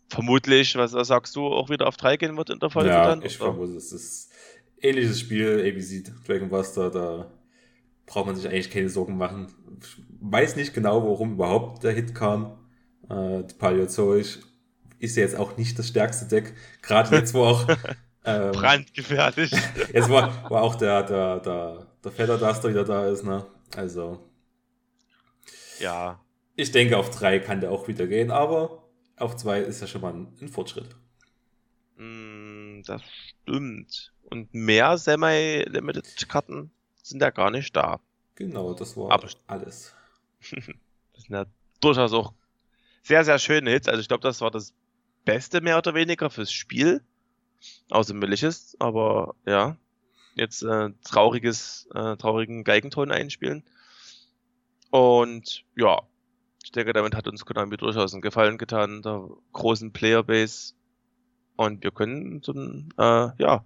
vermutlich, 0.10 0.76
was 0.76 0.92
sagst 0.92 1.36
du, 1.36 1.48
auch 1.48 1.70
wieder 1.70 1.88
auf 1.88 1.98
drei 1.98 2.18
gehen 2.18 2.38
wird 2.38 2.50
in 2.50 2.60
der 2.60 2.70
Folge 2.70 2.90
ja, 2.90 3.08
dann? 3.08 3.22
Ich 3.22 3.38
vermute, 3.38 3.74
es 3.74 3.92
ist 3.92 4.32
ähnliches 4.82 5.20
Spiel, 5.20 5.64
ABC 5.68 6.12
Dragon 6.26 6.50
Buster, 6.50 6.90
da 6.90 7.32
braucht 8.06 8.28
man 8.28 8.36
sich 8.36 8.48
eigentlich 8.48 8.72
keine 8.72 8.90
Sorgen 8.90 9.18
machen. 9.18 9.48
Ich 9.82 9.98
weiß 10.22 10.56
nicht 10.56 10.74
genau, 10.74 11.04
warum 11.04 11.34
überhaupt 11.34 11.84
der 11.84 11.94
Hit 11.94 12.16
kam. 12.16 12.58
Äh, 13.10 13.44
Paleozoic 13.58 14.40
ist 15.00 15.18
ja 15.18 15.24
jetzt 15.24 15.36
auch 15.36 15.58
nicht 15.58 15.78
das 15.78 15.90
stärkste 15.90 16.26
Deck. 16.28 16.54
Gerade 16.82 17.16
jetzt, 17.16 17.34
wo 17.34 17.44
auch. 17.44 17.68
Ähm, 18.28 18.54
Brandgefährlich. 18.54 19.52
jetzt, 19.94 20.10
wo, 20.10 20.16
wo 20.50 20.56
auch 20.56 20.74
der, 20.74 21.04
der, 21.04 21.40
der, 21.42 21.86
der 22.04 22.12
Feather 22.12 22.40
Duster 22.40 22.70
wieder 22.70 22.84
da 22.84 23.06
ist, 23.06 23.24
ne? 23.24 23.46
Also. 23.76 24.20
Ja. 25.80 26.20
Ich 26.56 26.72
denke, 26.72 26.98
auf 26.98 27.12
drei 27.12 27.38
kann 27.38 27.62
der 27.62 27.70
auch 27.70 27.88
wieder 27.88 28.08
gehen, 28.08 28.32
aber 28.32 28.90
auf 29.18 29.36
zwei 29.36 29.60
ist 29.60 29.82
ja 29.82 29.86
schon 29.86 30.02
mal 30.02 30.12
ein, 30.12 30.34
ein 30.42 30.48
Fortschritt. 30.48 30.96
Mm, 31.98 32.82
das 32.88 33.04
stimmt. 33.04 34.12
Und 34.24 34.52
mehr 34.56 34.98
Semi-Limited-Karten 34.98 36.72
sind 37.10 37.22
ja 37.22 37.30
gar 37.30 37.52
nicht 37.52 37.76
da. 37.76 38.00
Genau, 38.36 38.74
das 38.74 38.98
war 38.98 39.12
Aber 39.12 39.30
alles. 39.48 39.96
das 40.52 40.66
sind 41.24 41.30
ja 41.30 41.46
durchaus 41.80 42.14
auch 42.14 42.34
sehr, 43.04 43.24
sehr 43.24 43.40
schöne 43.40 43.70
Hits. 43.70 43.88
Also 43.88 44.02
ich 44.02 44.08
glaube, 44.08 44.24
das 44.24 44.42
war 44.42 44.52
das 44.52 44.74
Beste 45.24 45.62
mehr 45.62 45.78
oder 45.78 45.94
weniger 45.94 46.30
fürs 46.30 46.52
Spiel. 46.52 47.02
Außer 47.90 48.14
Malicious, 48.14 48.76
aber 48.80 49.36
ja. 49.46 49.78
Jetzt 50.34 50.64
äh, 50.64 50.90
trauriges, 51.04 51.88
äh, 51.94 52.18
traurigen 52.18 52.64
Geigenton 52.64 53.12
einspielen. 53.12 53.64
Und 54.90 55.64
ja, 55.78 56.02
ich 56.64 56.72
denke, 56.72 56.92
damit 56.92 57.16
hat 57.16 57.28
uns 57.28 57.46
Konami 57.46 57.78
durchaus 57.78 58.14
einen 58.14 58.22
Gefallen 58.22 58.58
getan, 58.58 59.02
der 59.02 59.30
großen 59.54 59.94
Playerbase. 59.94 60.74
Und 61.56 61.84
wir 61.84 61.92
können 61.92 62.42
ein, 62.46 62.90
äh, 62.98 63.32
ja, 63.38 63.64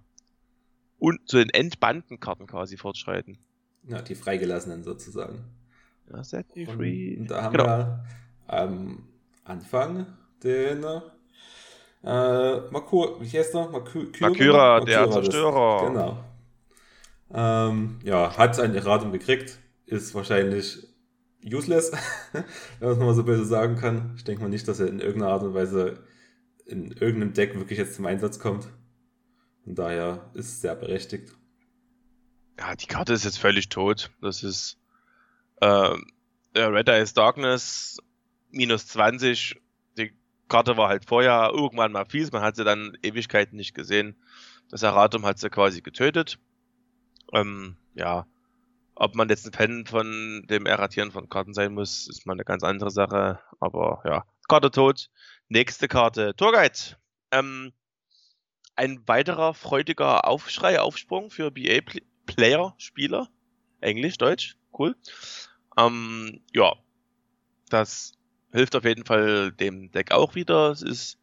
und 1.00 1.28
zu 1.28 1.38
den 1.38 1.50
Endbandenkarten 1.50 2.46
quasi 2.46 2.76
fortschreiten. 2.76 3.38
Ja, 3.88 4.00
die 4.02 4.14
freigelassenen 4.14 4.84
sozusagen. 4.84 5.44
Ja, 6.10 6.22
set 6.22 6.46
you 6.54 6.66
free. 6.66 7.16
Und 7.18 7.30
da 7.30 7.42
haben 7.42 7.52
genau. 7.52 7.66
wir 7.66 8.04
am 8.46 9.08
Anfang 9.44 10.06
den 10.44 10.84
äh, 12.04 12.60
Makur, 12.70 13.20
wie 13.20 13.38
heißt 13.38 13.54
der? 13.54 13.68
Maku 13.68 14.04
Makura, 14.20 14.28
Makura, 14.28 14.80
der 14.80 15.10
Zerstörer. 15.10 15.86
Genau. 15.88 16.24
Ähm, 17.32 17.98
ja, 18.02 18.36
hat 18.36 18.58
ein 18.58 18.74
Erratum 18.74 19.12
gekriegt, 19.12 19.58
ist 19.86 20.14
wahrscheinlich 20.14 20.86
useless, 21.44 21.92
wenn 22.80 22.88
man 22.88 22.92
es 22.92 22.98
mal 22.98 23.14
so 23.14 23.24
böse 23.24 23.44
sagen 23.44 23.76
kann. 23.76 24.12
Ich 24.16 24.24
denke 24.24 24.42
mal 24.42 24.48
nicht, 24.48 24.66
dass 24.68 24.80
er 24.80 24.88
in 24.88 25.00
irgendeiner 25.00 25.32
Art 25.32 25.42
und 25.42 25.54
Weise 25.54 26.02
in 26.66 26.92
irgendeinem 26.92 27.32
Deck 27.32 27.54
wirklich 27.56 27.78
jetzt 27.78 27.94
zum 27.94 28.06
Einsatz 28.06 28.38
kommt. 28.38 28.68
Von 29.64 29.74
daher 29.74 30.30
ist 30.34 30.46
es 30.46 30.60
sehr 30.60 30.74
berechtigt. 30.74 31.34
Ja, 32.58 32.74
die 32.74 32.86
Karte 32.86 33.12
ist 33.12 33.24
jetzt 33.24 33.38
völlig 33.38 33.68
tot. 33.68 34.10
Das 34.20 34.42
ist 34.42 34.78
äh, 35.60 35.96
Red 36.54 36.88
Eyes 36.88 37.14
Darkness 37.14 37.98
minus 38.50 38.86
20. 38.88 39.60
Die 39.96 40.12
Karte 40.48 40.76
war 40.76 40.88
halt 40.88 41.06
vorher 41.06 41.50
irgendwann 41.52 41.92
mal 41.92 42.04
fies. 42.04 42.32
Man 42.32 42.42
hat 42.42 42.56
sie 42.56 42.64
dann 42.64 42.96
Ewigkeiten 43.02 43.56
nicht 43.56 43.74
gesehen. 43.74 44.16
Das 44.68 44.82
Erratum 44.82 45.24
hat 45.26 45.38
sie 45.38 45.50
quasi 45.50 45.80
getötet. 45.80 46.38
Ähm, 47.32 47.76
ja, 47.94 48.26
ob 48.94 49.14
man 49.14 49.28
jetzt 49.28 49.46
ein 49.46 49.52
Fan 49.52 49.86
von 49.86 50.44
dem 50.48 50.66
Erratieren 50.66 51.10
von 51.10 51.28
Karten 51.28 51.54
sein 51.54 51.72
muss, 51.72 52.08
ist 52.08 52.26
mal 52.26 52.34
eine 52.34 52.44
ganz 52.44 52.62
andere 52.62 52.90
Sache. 52.90 53.40
Aber 53.58 54.02
ja, 54.04 54.24
Karte 54.48 54.70
tot. 54.70 55.08
Nächste 55.48 55.88
Karte, 55.88 56.34
Tourguide. 56.36 56.96
Ähm, 57.32 57.72
ein 58.80 59.06
weiterer 59.06 59.52
freudiger 59.52 60.26
Aufschrei, 60.26 60.80
Aufsprung 60.80 61.28
für 61.30 61.50
BA-Player, 61.50 62.74
Spieler. 62.78 63.28
Englisch, 63.82 64.16
Deutsch, 64.16 64.56
cool. 64.78 64.96
Ähm, 65.76 66.40
ja, 66.54 66.72
das 67.68 68.12
hilft 68.52 68.74
auf 68.74 68.84
jeden 68.84 69.04
Fall 69.04 69.52
dem 69.52 69.90
Deck 69.90 70.12
auch 70.12 70.34
wieder. 70.34 70.70
Es 70.70 70.80
ist 70.80 71.18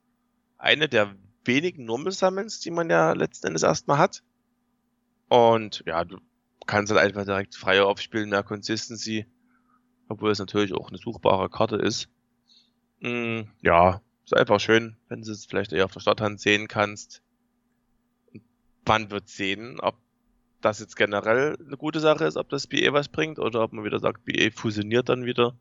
eine 0.59 0.87
der 0.87 1.15
wenigen 1.45 1.85
Normal 1.85 2.11
Summons, 2.11 2.59
die 2.59 2.69
man 2.69 2.91
ja 2.91 3.13
letzten 3.13 3.47
Endes 3.47 3.63
erstmal 3.63 3.97
hat. 3.97 4.21
Und 5.27 5.83
ja, 5.87 6.05
du 6.05 6.19
kannst 6.67 6.91
halt 6.91 7.01
einfach 7.01 7.25
direkt 7.25 7.55
freier 7.55 7.87
aufspielen, 7.87 8.29
mehr 8.29 8.43
Consistency. 8.43 9.25
Obwohl 10.09 10.29
es 10.29 10.37
natürlich 10.37 10.73
auch 10.75 10.89
eine 10.89 10.99
suchbare 10.99 11.49
Karte 11.49 11.77
ist. 11.77 12.07
Mm, 12.99 13.41
ja, 13.63 14.03
ist 14.23 14.37
einfach 14.37 14.59
schön, 14.59 14.95
wenn 15.09 15.23
du 15.23 15.31
es 15.31 15.47
vielleicht 15.47 15.73
eher 15.73 15.85
auf 15.85 15.93
der 15.93 16.01
Starthand 16.01 16.39
sehen 16.39 16.67
kannst 16.67 17.23
man 18.87 19.11
wird 19.11 19.27
sehen, 19.27 19.79
ob 19.79 19.97
das 20.61 20.79
jetzt 20.79 20.95
generell 20.95 21.57
eine 21.65 21.77
gute 21.77 21.99
Sache 21.99 22.25
ist, 22.25 22.37
ob 22.37 22.49
das 22.49 22.67
BE 22.67 22.93
was 22.93 23.09
bringt 23.09 23.39
oder 23.39 23.63
ob 23.63 23.73
man 23.73 23.85
wieder 23.85 23.99
sagt, 23.99 24.25
BE 24.25 24.51
fusioniert 24.51 25.09
dann 25.09 25.25
wieder. 25.25 25.55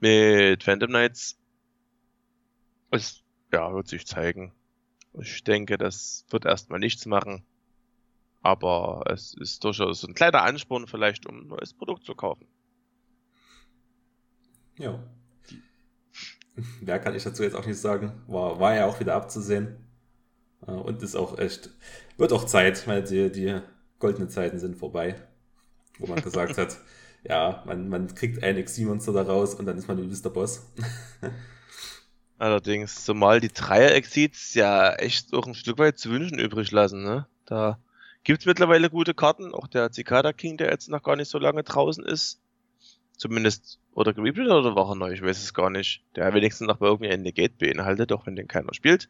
mit 0.00 0.62
Phantom 0.62 0.88
Knights. 0.88 1.38
Es 2.90 3.22
ja, 3.52 3.72
wird 3.72 3.88
sich 3.88 4.06
zeigen. 4.06 4.52
Ich 5.14 5.44
denke, 5.44 5.78
das 5.78 6.26
wird 6.30 6.44
erstmal 6.44 6.78
nichts 6.78 7.06
machen. 7.06 7.42
Aber 8.42 9.04
es 9.08 9.34
ist 9.34 9.64
durchaus 9.64 10.04
ein 10.04 10.14
kleiner 10.14 10.42
Ansporn 10.42 10.86
vielleicht, 10.86 11.26
um 11.26 11.40
ein 11.40 11.48
neues 11.48 11.72
Produkt 11.72 12.04
zu 12.04 12.14
kaufen. 12.14 12.46
Ja. 14.78 15.02
Mehr 16.80 16.98
kann 16.98 17.14
ich 17.14 17.24
dazu 17.24 17.42
jetzt 17.42 17.56
auch 17.56 17.66
nicht 17.66 17.78
sagen. 17.78 18.12
War, 18.26 18.60
war 18.60 18.74
ja 18.74 18.86
auch 18.86 19.00
wieder 19.00 19.14
abzusehen. 19.14 19.85
Äh, 20.66 20.72
und 20.72 21.02
ist 21.02 21.16
auch 21.16 21.38
echt, 21.38 21.70
wird 22.16 22.32
auch 22.32 22.44
Zeit, 22.44 22.86
weil 22.86 23.02
die, 23.02 23.30
die 23.30 23.60
goldenen 23.98 24.28
Zeiten 24.28 24.58
sind 24.58 24.76
vorbei. 24.76 25.16
Wo 25.98 26.06
man 26.06 26.22
gesagt 26.22 26.58
hat, 26.58 26.76
ja, 27.24 27.62
man, 27.66 27.88
man 27.88 28.14
kriegt 28.14 28.42
ein 28.42 28.62
XC-Monster 28.62 29.12
da 29.12 29.22
raus 29.22 29.54
und 29.54 29.66
dann 29.66 29.78
ist 29.78 29.88
man 29.88 29.98
übelst 29.98 30.24
der 30.24 30.30
Boss. 30.30 30.66
Allerdings, 32.38 33.04
zumal 33.04 33.40
die 33.40 33.48
Dreier-Exits 33.48 34.52
ja 34.54 34.92
echt 34.94 35.32
auch 35.32 35.46
ein 35.46 35.54
Stück 35.54 35.78
weit 35.78 35.98
zu 35.98 36.10
wünschen 36.10 36.38
übrig 36.38 36.70
lassen, 36.70 37.02
ne? 37.02 37.26
Da 37.46 37.78
gibt's 38.24 38.44
mittlerweile 38.44 38.90
gute 38.90 39.14
Karten, 39.14 39.54
auch 39.54 39.68
der 39.68 39.90
Cicada 39.90 40.34
King, 40.34 40.58
der 40.58 40.70
jetzt 40.70 40.90
noch 40.90 41.02
gar 41.02 41.16
nicht 41.16 41.30
so 41.30 41.38
lange 41.38 41.62
draußen 41.62 42.04
ist. 42.04 42.40
Zumindest, 43.16 43.78
oder 43.94 44.12
gerebootet 44.12 44.52
oder 44.52 44.76
war 44.76 44.90
er 44.90 44.96
neu, 44.96 45.12
ich 45.12 45.22
weiß 45.22 45.42
es 45.42 45.54
gar 45.54 45.70
nicht. 45.70 46.02
Der 46.14 46.34
wenigstens 46.34 46.66
noch 46.66 46.76
bei 46.76 46.86
irgendwie 46.86 47.16
Negate 47.16 47.54
beinhaltet, 47.58 48.12
auch 48.12 48.26
wenn 48.26 48.36
den 48.36 48.48
keiner 48.48 48.74
spielt. 48.74 49.08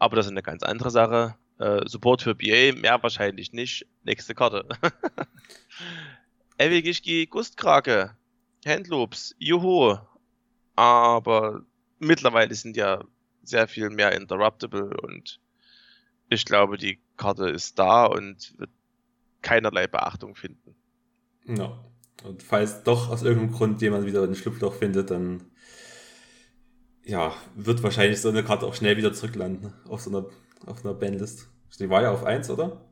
Aber 0.00 0.14
das 0.16 0.26
ist 0.26 0.32
eine 0.32 0.42
ganz 0.42 0.62
andere 0.62 0.90
Sache. 0.90 1.34
Äh, 1.58 1.88
Support 1.88 2.22
für 2.22 2.34
BA, 2.36 2.72
mehr 2.78 3.02
wahrscheinlich 3.02 3.52
nicht. 3.52 3.84
Nächste 4.04 4.34
Karte. 4.34 4.64
Ewigishki 6.58 7.26
Gustkrake. 7.26 8.16
Handloops, 8.64 9.34
juhu. 9.38 9.96
Aber 10.76 11.62
mittlerweile 11.98 12.54
sind 12.54 12.76
ja 12.76 13.02
sehr 13.42 13.66
viel 13.66 13.90
mehr 13.90 14.12
interruptible 14.12 14.96
und 15.02 15.40
ich 16.28 16.44
glaube, 16.44 16.78
die 16.78 17.00
Karte 17.16 17.48
ist 17.48 17.78
da 17.78 18.06
und 18.06 18.56
wird 18.58 18.70
keinerlei 19.42 19.88
Beachtung 19.88 20.36
finden. 20.36 20.76
Ja. 21.46 21.84
Und 22.22 22.42
falls 22.42 22.84
doch 22.84 23.10
aus 23.10 23.22
irgendeinem 23.22 23.52
Grund 23.52 23.82
jemand 23.82 24.06
wieder 24.06 24.22
ein 24.22 24.34
Schlupfloch 24.34 24.74
findet, 24.74 25.10
dann 25.10 25.42
ja, 27.08 27.32
wird 27.54 27.82
wahrscheinlich 27.82 28.20
so 28.20 28.28
eine 28.28 28.44
Karte 28.44 28.66
auch 28.66 28.74
schnell 28.74 28.98
wieder 28.98 29.14
zurücklanden 29.14 29.72
auf 29.88 30.02
so 30.02 30.10
einer, 30.10 30.26
auf 30.66 30.84
einer 30.84 30.92
Bandlist. 30.92 31.48
Die 31.78 31.88
war 31.88 32.02
ja 32.02 32.10
auf 32.12 32.24
1, 32.24 32.50
oder? 32.50 32.82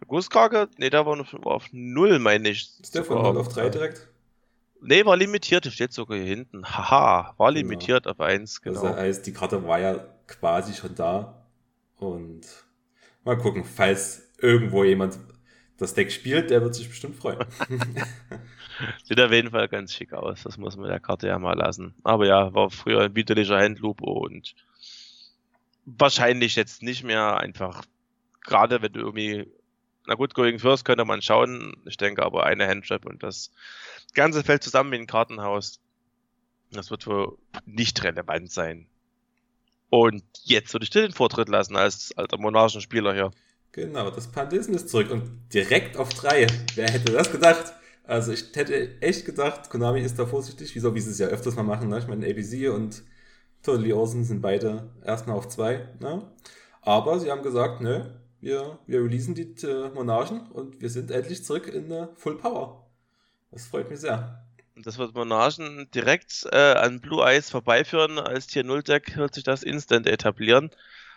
Der 0.00 0.06
Gusskrake? 0.06 0.68
Ne, 0.78 0.88
der 0.88 1.04
war 1.04 1.18
auf 1.44 1.66
0, 1.70 2.18
meine 2.18 2.48
ich. 2.48 2.72
Ist 2.80 2.94
der 2.94 3.04
von 3.04 3.20
0 3.20 3.36
auf 3.36 3.48
3 3.48 3.68
direkt? 3.68 4.08
Ne, 4.80 5.04
war 5.04 5.16
limitiert, 5.16 5.66
steht 5.66 5.92
sogar 5.92 6.16
hier 6.16 6.26
hinten. 6.26 6.64
Haha, 6.64 7.34
war 7.36 7.52
genau. 7.52 7.68
limitiert 7.68 8.04
genau. 8.04 8.14
auf 8.14 8.20
1, 8.20 8.62
genau. 8.62 8.82
Das 8.82 8.96
heißt, 8.96 9.26
die 9.26 9.32
Karte 9.34 9.66
war 9.66 9.78
ja 9.78 9.96
quasi 10.26 10.72
schon 10.72 10.94
da. 10.94 11.46
Und 11.98 12.46
mal 13.22 13.36
gucken, 13.36 13.64
falls 13.64 14.30
irgendwo 14.38 14.82
jemand 14.82 15.18
das 15.82 15.94
Deck 15.94 16.10
spielt, 16.10 16.50
der 16.50 16.62
wird 16.62 16.74
sich 16.74 16.88
bestimmt 16.88 17.16
freuen. 17.16 17.38
Sieht 19.04 19.20
auf 19.20 19.32
jeden 19.32 19.50
Fall 19.50 19.68
ganz 19.68 19.94
schick 19.94 20.12
aus, 20.12 20.42
das 20.42 20.56
muss 20.56 20.76
man 20.76 20.88
der 20.88 21.00
Karte 21.00 21.26
ja 21.26 21.38
mal 21.38 21.56
lassen. 21.56 21.94
Aber 22.02 22.26
ja, 22.26 22.54
war 22.54 22.70
früher 22.70 23.02
ein 23.02 23.14
widerlicher 23.14 23.58
Handloop 23.58 24.00
und 24.00 24.54
wahrscheinlich 25.84 26.56
jetzt 26.56 26.82
nicht 26.82 27.04
mehr 27.04 27.38
einfach, 27.38 27.84
gerade 28.42 28.82
wenn 28.82 28.92
du 28.92 29.00
irgendwie, 29.00 29.46
na 30.06 30.14
gut, 30.14 30.34
Going 30.34 30.58
First 30.58 30.84
könnte 30.84 31.04
man 31.04 31.22
schauen, 31.22 31.76
ich 31.86 31.96
denke 31.96 32.22
aber 32.22 32.44
eine 32.44 32.66
Handtrap 32.66 33.04
und 33.04 33.22
das 33.22 33.50
ganze 34.14 34.42
fällt 34.42 34.62
zusammen 34.62 34.92
wie 34.92 34.96
ein 34.96 35.06
Kartenhaus. 35.06 35.80
Das 36.70 36.90
wird 36.90 37.06
wohl 37.06 37.36
nicht 37.66 38.02
relevant 38.02 38.50
sein. 38.50 38.86
Und 39.90 40.24
jetzt 40.44 40.72
würde 40.72 40.84
ich 40.84 40.90
dir 40.90 41.02
den 41.02 41.12
Vortritt 41.12 41.50
lassen 41.50 41.76
als 41.76 42.16
alter 42.16 42.38
Monarchenspieler 42.38 43.12
hier. 43.12 43.30
Genau, 43.72 44.10
das 44.10 44.28
Pandisen 44.30 44.74
ist 44.74 44.90
zurück 44.90 45.10
und 45.10 45.48
direkt 45.52 45.96
auf 45.96 46.10
drei. 46.10 46.46
Wer 46.74 46.90
hätte 46.90 47.12
das 47.12 47.32
gedacht? 47.32 47.72
Also 48.04 48.32
ich 48.32 48.54
hätte 48.54 49.00
echt 49.00 49.24
gedacht, 49.24 49.70
Konami 49.70 50.02
ist 50.02 50.18
da 50.18 50.26
vorsichtig, 50.26 50.74
wieso, 50.74 50.94
wie 50.94 51.00
sie 51.00 51.10
es 51.10 51.18
ja 51.18 51.28
öfters 51.28 51.56
mal 51.56 51.62
machen. 51.62 51.88
Ne? 51.88 51.98
Ich 51.98 52.06
meine, 52.06 52.26
ABC 52.26 52.68
und 52.68 53.02
Totally 53.62 53.92
Awesome 53.92 54.24
sind 54.24 54.42
beide 54.42 54.90
erstmal 55.04 55.36
auf 55.36 55.48
zwei. 55.48 55.88
Ne? 56.00 56.22
Aber 56.82 57.18
sie 57.18 57.30
haben 57.30 57.42
gesagt, 57.42 57.80
ne, 57.80 58.20
wir, 58.40 58.78
wir 58.86 59.02
releasen 59.02 59.34
die 59.34 59.54
äh, 59.66 59.88
Monarchen 59.90 60.50
und 60.50 60.80
wir 60.82 60.90
sind 60.90 61.10
endlich 61.10 61.44
zurück 61.44 61.68
in 61.68 61.90
äh, 61.90 62.08
Full 62.16 62.36
Power. 62.36 62.90
Das 63.52 63.66
freut 63.66 63.88
mich 63.88 64.00
sehr. 64.00 64.44
Das 64.76 64.98
wird 64.98 65.14
Monarchen 65.14 65.88
direkt 65.94 66.46
äh, 66.50 66.74
an 66.74 67.00
Blue 67.00 67.24
Eyes 67.24 67.50
vorbeiführen. 67.50 68.18
Als 68.18 68.48
Tier 68.48 68.64
0 68.64 68.82
Deck 68.82 69.16
wird 69.16 69.34
sich 69.34 69.44
das 69.44 69.62
instant 69.62 70.06
etablieren. 70.06 70.70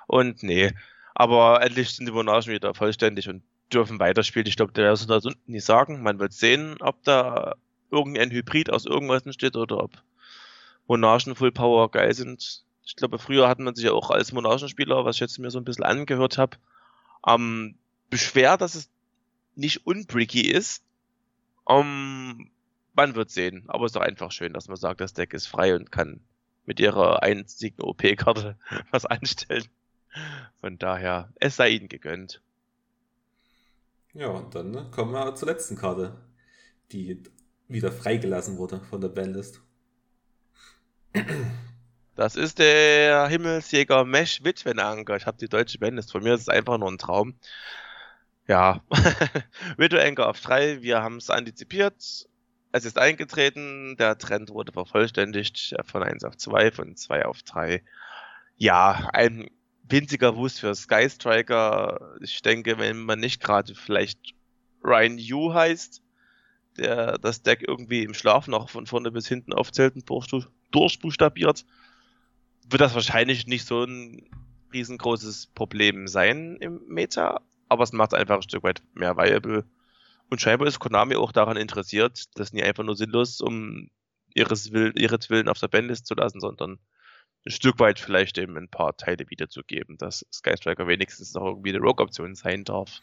Und 0.07 0.43
nee, 0.43 0.71
aber 1.15 1.61
endlich 1.61 1.89
sind 1.89 2.05
die 2.05 2.11
Monarchen 2.11 2.53
wieder 2.53 2.73
vollständig 2.73 3.29
und 3.29 3.41
dürfen 3.73 3.99
weiterspielen. 3.99 4.47
Ich 4.47 4.57
glaube, 4.57 4.73
der 4.73 4.91
wird 4.91 5.09
das 5.09 5.25
nicht 5.47 5.65
sagen. 5.65 6.03
Man 6.03 6.19
wird 6.19 6.33
sehen, 6.33 6.75
ob 6.81 7.03
da 7.03 7.55
irgendein 7.89 8.31
Hybrid 8.31 8.69
aus 8.69 8.85
irgendwas 8.85 9.25
entsteht 9.25 9.55
oder 9.55 9.81
ob 9.81 9.91
Monarchen 10.87 11.35
Full 11.35 11.53
Power 11.53 11.89
geil 11.89 12.13
sind. 12.13 12.63
Ich 12.83 12.95
glaube, 12.97 13.17
früher 13.17 13.47
hat 13.47 13.59
man 13.59 13.73
sich 13.75 13.85
ja 13.85 13.93
auch 13.93 14.11
als 14.11 14.33
Monarchenspieler, 14.33 15.05
was 15.05 15.15
ich 15.15 15.21
jetzt 15.21 15.39
mir 15.39 15.49
so 15.49 15.57
ein 15.57 15.65
bisschen 15.65 15.85
angehört 15.85 16.37
habe, 16.37 16.57
ähm, 17.25 17.75
beschwert, 18.09 18.61
dass 18.61 18.75
es 18.75 18.89
nicht 19.55 19.87
unbricky 19.87 20.41
ist. 20.41 20.83
Um, 21.63 22.51
man 22.93 23.15
wird 23.15 23.31
sehen. 23.31 23.63
Aber 23.67 23.85
es 23.85 23.89
ist 23.89 23.95
doch 23.95 24.01
einfach 24.01 24.31
schön, 24.31 24.53
dass 24.53 24.67
man 24.67 24.77
sagt, 24.77 24.99
das 25.01 25.13
Deck 25.13 25.33
ist 25.33 25.47
frei 25.47 25.75
und 25.75 25.91
kann 25.91 26.19
mit 26.65 26.79
ihrer 26.79 27.23
einzigen 27.23 27.81
OP-Karte 27.81 28.57
was 28.91 29.05
anstellen. 29.05 29.65
Von 30.61 30.77
daher, 30.77 31.33
es 31.35 31.55
sei 31.55 31.69
ihnen 31.69 31.89
gegönnt. 31.89 32.41
Ja, 34.13 34.27
und 34.27 34.55
dann 34.55 34.71
ne, 34.71 34.89
kommen 34.91 35.11
wir 35.11 35.35
zur 35.35 35.49
letzten 35.49 35.75
Karte, 35.75 36.15
die 36.91 37.21
wieder 37.67 37.91
freigelassen 37.91 38.57
wurde 38.57 38.79
von 38.79 39.01
der 39.01 39.09
Bandlist. 39.09 39.61
Das 42.15 42.35
ist 42.37 42.59
der 42.59 43.27
Himmelsjäger 43.27 44.05
Mesh 44.05 44.43
Witwenanker. 44.43 45.17
Ich 45.17 45.25
habe 45.25 45.37
die 45.37 45.49
deutsche 45.49 45.79
Bandlist. 45.79 46.11
Von 46.11 46.23
mir 46.23 46.33
ist 46.33 46.41
es 46.41 46.49
einfach 46.49 46.77
nur 46.77 46.89
ein 46.89 46.97
Traum. 46.97 47.35
Ja, 48.47 48.83
Witwenanker 49.77 50.29
auf 50.29 50.39
3. 50.39 50.81
Wir 50.81 51.01
haben 51.01 51.17
es 51.17 51.29
antizipiert. 51.29 52.27
Es 52.71 52.85
ist 52.85 52.97
eingetreten. 52.97 53.97
Der 53.97 54.17
Trend 54.17 54.49
wurde 54.49 54.71
vervollständigt. 54.71 55.75
Von 55.85 56.03
1 56.03 56.23
auf 56.23 56.37
2, 56.37 56.71
von 56.71 56.95
2 56.95 57.25
auf 57.25 57.43
3. 57.43 57.83
Ja, 58.57 59.09
ein 59.11 59.49
winziger 59.89 60.35
Wust 60.35 60.59
für 60.59 60.73
Sky 60.75 61.09
Striker. 61.09 62.15
Ich 62.21 62.41
denke, 62.41 62.77
wenn 62.77 62.99
man 62.99 63.19
nicht 63.19 63.41
gerade 63.41 63.75
vielleicht 63.75 64.33
Ryan 64.83 65.17
Yu 65.17 65.53
heißt, 65.53 66.01
der 66.77 67.17
das 67.17 67.41
Deck 67.41 67.63
irgendwie 67.67 68.03
im 68.03 68.13
Schlaf 68.13 68.47
noch 68.47 68.69
von 68.69 68.85
vorne 68.85 69.11
bis 69.11 69.27
hinten 69.27 69.53
aufzählt 69.53 69.95
und 69.95 70.09
durchbuchstabiert, 70.71 71.65
wird 72.69 72.81
das 72.81 72.95
wahrscheinlich 72.95 73.47
nicht 73.47 73.65
so 73.65 73.83
ein 73.83 74.27
riesengroßes 74.73 75.47
Problem 75.47 76.07
sein 76.07 76.57
im 76.59 76.81
Meta, 76.87 77.41
aber 77.69 77.83
es 77.83 77.93
macht 77.93 78.13
einfach 78.13 78.35
ein 78.35 78.41
Stück 78.41 78.63
weit 78.63 78.81
mehr 78.93 79.15
viable. 79.15 79.65
Und 80.29 80.41
scheinbar 80.41 80.67
ist 80.67 80.79
Konami 80.79 81.15
auch 81.15 81.31
daran 81.31 81.55
interessiert, 81.57 82.25
das 82.35 82.51
nie 82.51 82.63
einfach 82.63 82.83
nur 82.83 82.95
sinnlos 82.95 83.41
um 83.41 83.89
ihres 84.33 84.73
Will 84.73 84.91
ihres 84.95 85.29
Willen 85.29 85.47
auf 85.47 85.59
der 85.59 85.67
Bandlist 85.67 86.07
zu 86.07 86.15
lassen, 86.15 86.39
sondern 86.41 86.79
ein 87.45 87.51
Stück 87.51 87.79
weit 87.79 87.99
vielleicht 87.99 88.37
eben 88.37 88.57
ein 88.57 88.69
paar 88.69 88.97
Teile 88.97 89.29
wiederzugeben, 89.29 89.97
dass 89.97 90.25
Sky 90.33 90.57
Striker 90.57 90.87
wenigstens 90.87 91.33
noch 91.33 91.45
irgendwie 91.45 91.69
eine 91.69 91.79
Rogue-Option 91.79 92.35
sein 92.35 92.63
darf. 92.63 93.01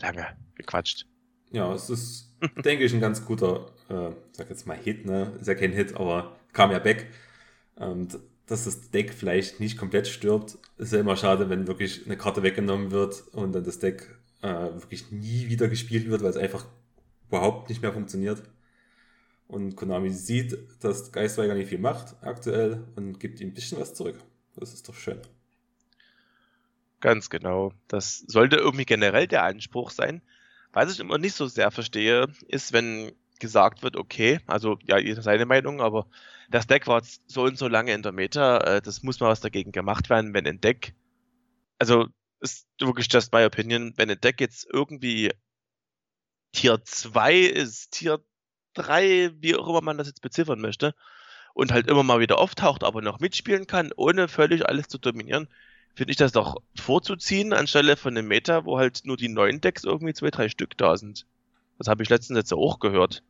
Lange 0.00 0.26
gequatscht. 0.54 1.06
Ja, 1.50 1.72
es 1.74 1.90
ist, 1.90 2.34
denke 2.64 2.84
ich, 2.84 2.94
ein 2.94 3.00
ganz 3.00 3.24
guter, 3.24 3.66
äh, 3.88 4.10
sag 4.32 4.48
jetzt 4.48 4.66
mal 4.66 4.76
Hit, 4.76 5.04
ne? 5.04 5.32
Ist 5.40 5.48
ja 5.48 5.54
kein 5.54 5.72
Hit, 5.72 5.96
aber 5.96 6.36
kam 6.52 6.70
ja 6.70 6.78
back. 6.78 7.08
Und 7.76 8.18
dass 8.46 8.64
das 8.64 8.90
Deck 8.90 9.12
vielleicht 9.12 9.60
nicht 9.60 9.76
komplett 9.76 10.08
stirbt, 10.08 10.58
ist 10.78 10.92
ja 10.92 11.00
immer 11.00 11.16
schade, 11.16 11.50
wenn 11.50 11.66
wirklich 11.66 12.06
eine 12.06 12.16
Karte 12.16 12.42
weggenommen 12.42 12.90
wird 12.90 13.22
und 13.32 13.52
dann 13.52 13.64
das 13.64 13.78
Deck 13.78 14.18
äh, 14.42 14.48
wirklich 14.48 15.10
nie 15.12 15.48
wieder 15.48 15.68
gespielt 15.68 16.08
wird, 16.08 16.22
weil 16.22 16.30
es 16.30 16.36
einfach 16.36 16.66
überhaupt 17.28 17.68
nicht 17.68 17.82
mehr 17.82 17.92
funktioniert. 17.92 18.42
Und 19.50 19.74
Konami 19.74 20.10
sieht, 20.10 20.56
dass 20.80 21.10
Geistweiger 21.10 21.54
nicht 21.54 21.68
viel 21.68 21.80
macht 21.80 22.14
aktuell 22.22 22.86
und 22.94 23.18
gibt 23.18 23.40
ihm 23.40 23.48
ein 23.48 23.54
bisschen 23.54 23.80
was 23.80 23.94
zurück. 23.94 24.16
Das 24.54 24.72
ist 24.72 24.88
doch 24.88 24.94
schön. 24.94 25.20
Ganz 27.00 27.30
genau. 27.30 27.72
Das 27.88 28.18
sollte 28.28 28.56
irgendwie 28.56 28.84
generell 28.84 29.26
der 29.26 29.42
Anspruch 29.42 29.90
sein. 29.90 30.22
Was 30.72 30.92
ich 30.92 31.00
immer 31.00 31.18
nicht 31.18 31.34
so 31.34 31.48
sehr 31.48 31.72
verstehe, 31.72 32.28
ist, 32.46 32.72
wenn 32.72 33.10
gesagt 33.40 33.82
wird, 33.82 33.96
okay, 33.96 34.38
also 34.46 34.78
ja, 34.86 34.98
jeder 34.98 35.22
seine 35.22 35.46
Meinung, 35.46 35.80
aber 35.80 36.06
das 36.48 36.68
Deck 36.68 36.86
war 36.86 37.02
so 37.26 37.42
und 37.42 37.58
so 37.58 37.66
lange 37.66 37.92
in 37.92 38.02
der 38.02 38.12
Meta, 38.12 38.58
äh, 38.58 38.82
das 38.82 39.02
muss 39.02 39.18
mal 39.18 39.30
was 39.30 39.40
dagegen 39.40 39.72
gemacht 39.72 40.10
werden, 40.10 40.32
wenn 40.32 40.46
ein 40.46 40.60
Deck, 40.60 40.94
also 41.78 42.06
ist 42.40 42.68
wirklich 42.78 43.08
just 43.10 43.32
my 43.32 43.44
opinion, 43.44 43.94
wenn 43.96 44.10
ein 44.10 44.20
Deck 44.20 44.40
jetzt 44.40 44.68
irgendwie 44.70 45.32
Tier 46.52 46.84
2 46.84 47.38
ist, 47.38 47.92
Tier 47.92 48.22
drei, 48.74 49.30
wie 49.40 49.56
auch 49.56 49.68
immer 49.68 49.80
man 49.80 49.98
das 49.98 50.06
jetzt 50.06 50.22
beziffern 50.22 50.60
möchte, 50.60 50.94
und 51.54 51.72
halt 51.72 51.88
immer 51.88 52.02
mal 52.02 52.20
wieder 52.20 52.38
auftaucht, 52.38 52.84
aber 52.84 53.02
noch 53.02 53.20
mitspielen 53.20 53.66
kann, 53.66 53.90
ohne 53.96 54.28
völlig 54.28 54.68
alles 54.68 54.88
zu 54.88 54.98
dominieren, 54.98 55.48
finde 55.94 56.12
ich 56.12 56.16
das 56.16 56.32
doch 56.32 56.56
vorzuziehen, 56.76 57.52
anstelle 57.52 57.96
von 57.96 58.16
einem 58.16 58.28
Meta, 58.28 58.64
wo 58.64 58.78
halt 58.78 59.02
nur 59.04 59.16
die 59.16 59.28
neuen 59.28 59.60
Decks 59.60 59.84
irgendwie 59.84 60.14
zwei, 60.14 60.30
drei 60.30 60.48
Stück 60.48 60.76
da 60.78 60.96
sind. 60.96 61.26
Das 61.78 61.88
habe 61.88 62.02
ich 62.02 62.08
letztens 62.08 62.36
jetzt 62.36 62.52
auch 62.52 62.78
gehört, 62.78 63.22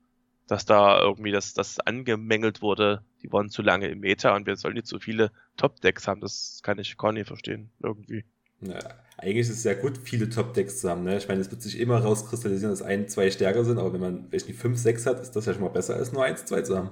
dass 0.46 0.64
da 0.64 1.00
irgendwie 1.00 1.30
das, 1.30 1.54
das 1.54 1.78
angemängelt 1.80 2.60
wurde, 2.60 3.04
die 3.22 3.32
waren 3.32 3.50
zu 3.50 3.62
lange 3.62 3.88
im 3.88 4.00
Meta 4.00 4.34
und 4.34 4.46
wir 4.46 4.56
sollen 4.56 4.74
nicht 4.74 4.88
so 4.88 4.98
viele 4.98 5.30
Top-Decks 5.56 6.08
haben. 6.08 6.20
Das 6.20 6.60
kann 6.62 6.78
ich 6.78 6.96
gar 6.96 7.12
nicht 7.12 7.28
verstehen, 7.28 7.70
irgendwie. 7.82 8.24
Ja, 8.60 8.78
eigentlich 9.16 9.38
ist 9.38 9.50
es 9.50 9.62
sehr 9.62 9.74
gut, 9.74 9.98
viele 9.98 10.28
Top-Decks 10.28 10.80
zu 10.80 10.90
haben. 10.90 11.04
Ne? 11.04 11.16
Ich 11.16 11.28
meine, 11.28 11.40
es 11.40 11.50
wird 11.50 11.62
sich 11.62 11.78
immer 11.78 11.98
rauskristallisieren, 11.98 12.72
dass 12.72 12.82
ein, 12.82 13.08
zwei 13.08 13.30
stärker 13.30 13.64
sind, 13.64 13.78
aber 13.78 13.92
wenn 13.92 14.00
man 14.00 14.32
welche 14.32 14.54
fünf, 14.54 14.78
sechs 14.78 15.06
hat, 15.06 15.20
ist 15.20 15.36
das 15.36 15.46
ja 15.46 15.52
schon 15.52 15.62
mal 15.62 15.68
besser, 15.68 15.94
als 15.94 16.12
nur 16.12 16.24
eins, 16.24 16.44
zwei 16.44 16.62
zu 16.62 16.76
haben. 16.76 16.90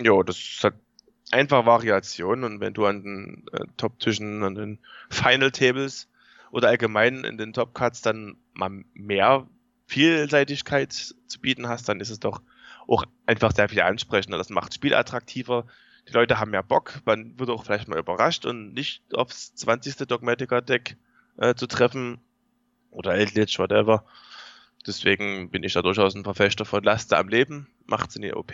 Ja, 0.00 0.22
das 0.22 0.36
hat 0.62 0.74
einfach 1.30 1.66
Variation 1.66 2.44
und 2.44 2.60
wenn 2.60 2.74
du 2.74 2.86
an 2.86 3.02
den 3.02 3.46
äh, 3.52 3.64
Top-Tischen, 3.76 4.42
an 4.42 4.54
den 4.54 4.78
Final 5.10 5.50
Tables 5.50 6.08
oder 6.50 6.68
allgemein 6.68 7.24
in 7.24 7.38
den 7.38 7.52
Top-Cuts 7.52 8.02
dann 8.02 8.36
mal 8.52 8.84
mehr 8.94 9.46
Vielseitigkeit 9.86 10.92
zu 10.92 11.40
bieten 11.40 11.68
hast, 11.68 11.88
dann 11.88 12.00
ist 12.00 12.10
es 12.10 12.20
doch 12.20 12.42
auch 12.86 13.04
einfach 13.26 13.52
sehr 13.52 13.68
viel 13.68 13.80
ansprechender. 13.80 14.38
Das 14.38 14.50
macht 14.50 14.74
Spiel 14.74 14.94
attraktiver. 14.94 15.66
Die 16.08 16.12
Leute 16.12 16.38
haben 16.38 16.52
mehr 16.52 16.62
Bock. 16.62 17.00
Man 17.04 17.38
wird 17.38 17.50
auch 17.50 17.64
vielleicht 17.64 17.88
mal 17.88 17.98
überrascht 17.98 18.46
und 18.46 18.74
nicht 18.74 19.02
aufs 19.14 19.54
20. 19.54 19.96
Dogmatica-Deck 20.06 20.96
äh, 21.36 21.54
zu 21.54 21.66
treffen 21.66 22.20
oder 22.90 23.14
Eldritch, 23.14 23.58
whatever. 23.58 24.04
Deswegen 24.86 25.50
bin 25.50 25.64
ich 25.64 25.72
da 25.72 25.82
durchaus 25.82 26.14
ein 26.14 26.24
Verfechter 26.24 26.64
von 26.64 26.84
Laste 26.84 27.16
am 27.16 27.28
Leben. 27.28 27.66
Macht's 27.86 28.14
in 28.14 28.22
die 28.22 28.32
OP 28.32 28.52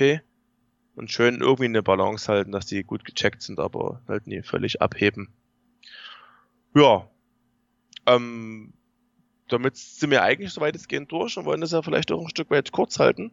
und 0.95 1.11
schön 1.11 1.41
irgendwie 1.41 1.67
eine 1.67 1.83
Balance 1.83 2.31
halten, 2.31 2.53
dass 2.53 2.67
die 2.67 2.85
gut 2.85 3.05
gecheckt 3.05 3.43
sind, 3.43 3.61
aber 3.61 4.01
halt 4.09 4.27
nie 4.27 4.43
völlig 4.43 4.81
abheben. 4.81 5.29
Ja. 6.75 7.09
Ähm, 8.07 8.73
damit 9.49 9.77
sind 9.77 10.11
wir 10.11 10.23
eigentlich 10.23 10.53
so 10.53 10.61
weitestgehend 10.61 11.13
durch 11.13 11.37
und 11.37 11.45
wollen 11.45 11.61
das 11.61 11.73
ja 11.73 11.83
vielleicht 11.83 12.11
auch 12.11 12.23
ein 12.23 12.31
Stück 12.31 12.51
weit 12.51 12.73
kurz 12.73 12.99
halten. 12.99 13.33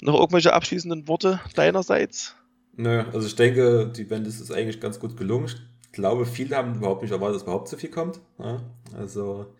Noch 0.00 0.14
irgendwelche 0.14 0.52
abschließenden 0.52 1.08
Worte 1.08 1.40
deinerseits? 1.54 2.34
Nö, 2.76 3.04
also 3.12 3.26
ich 3.26 3.36
denke, 3.36 3.90
die 3.94 4.04
Band 4.04 4.26
ist 4.26 4.52
eigentlich 4.52 4.80
ganz 4.80 5.00
gut 5.00 5.16
gelungen. 5.16 5.46
Ich 5.46 5.92
glaube, 5.92 6.26
viele 6.26 6.56
haben 6.56 6.74
überhaupt 6.74 7.02
nicht 7.02 7.10
erwartet, 7.10 7.36
dass 7.36 7.42
überhaupt 7.42 7.68
so 7.68 7.76
viel 7.76 7.90
kommt. 7.90 8.20
Ja, 8.38 8.62
also 8.94 9.54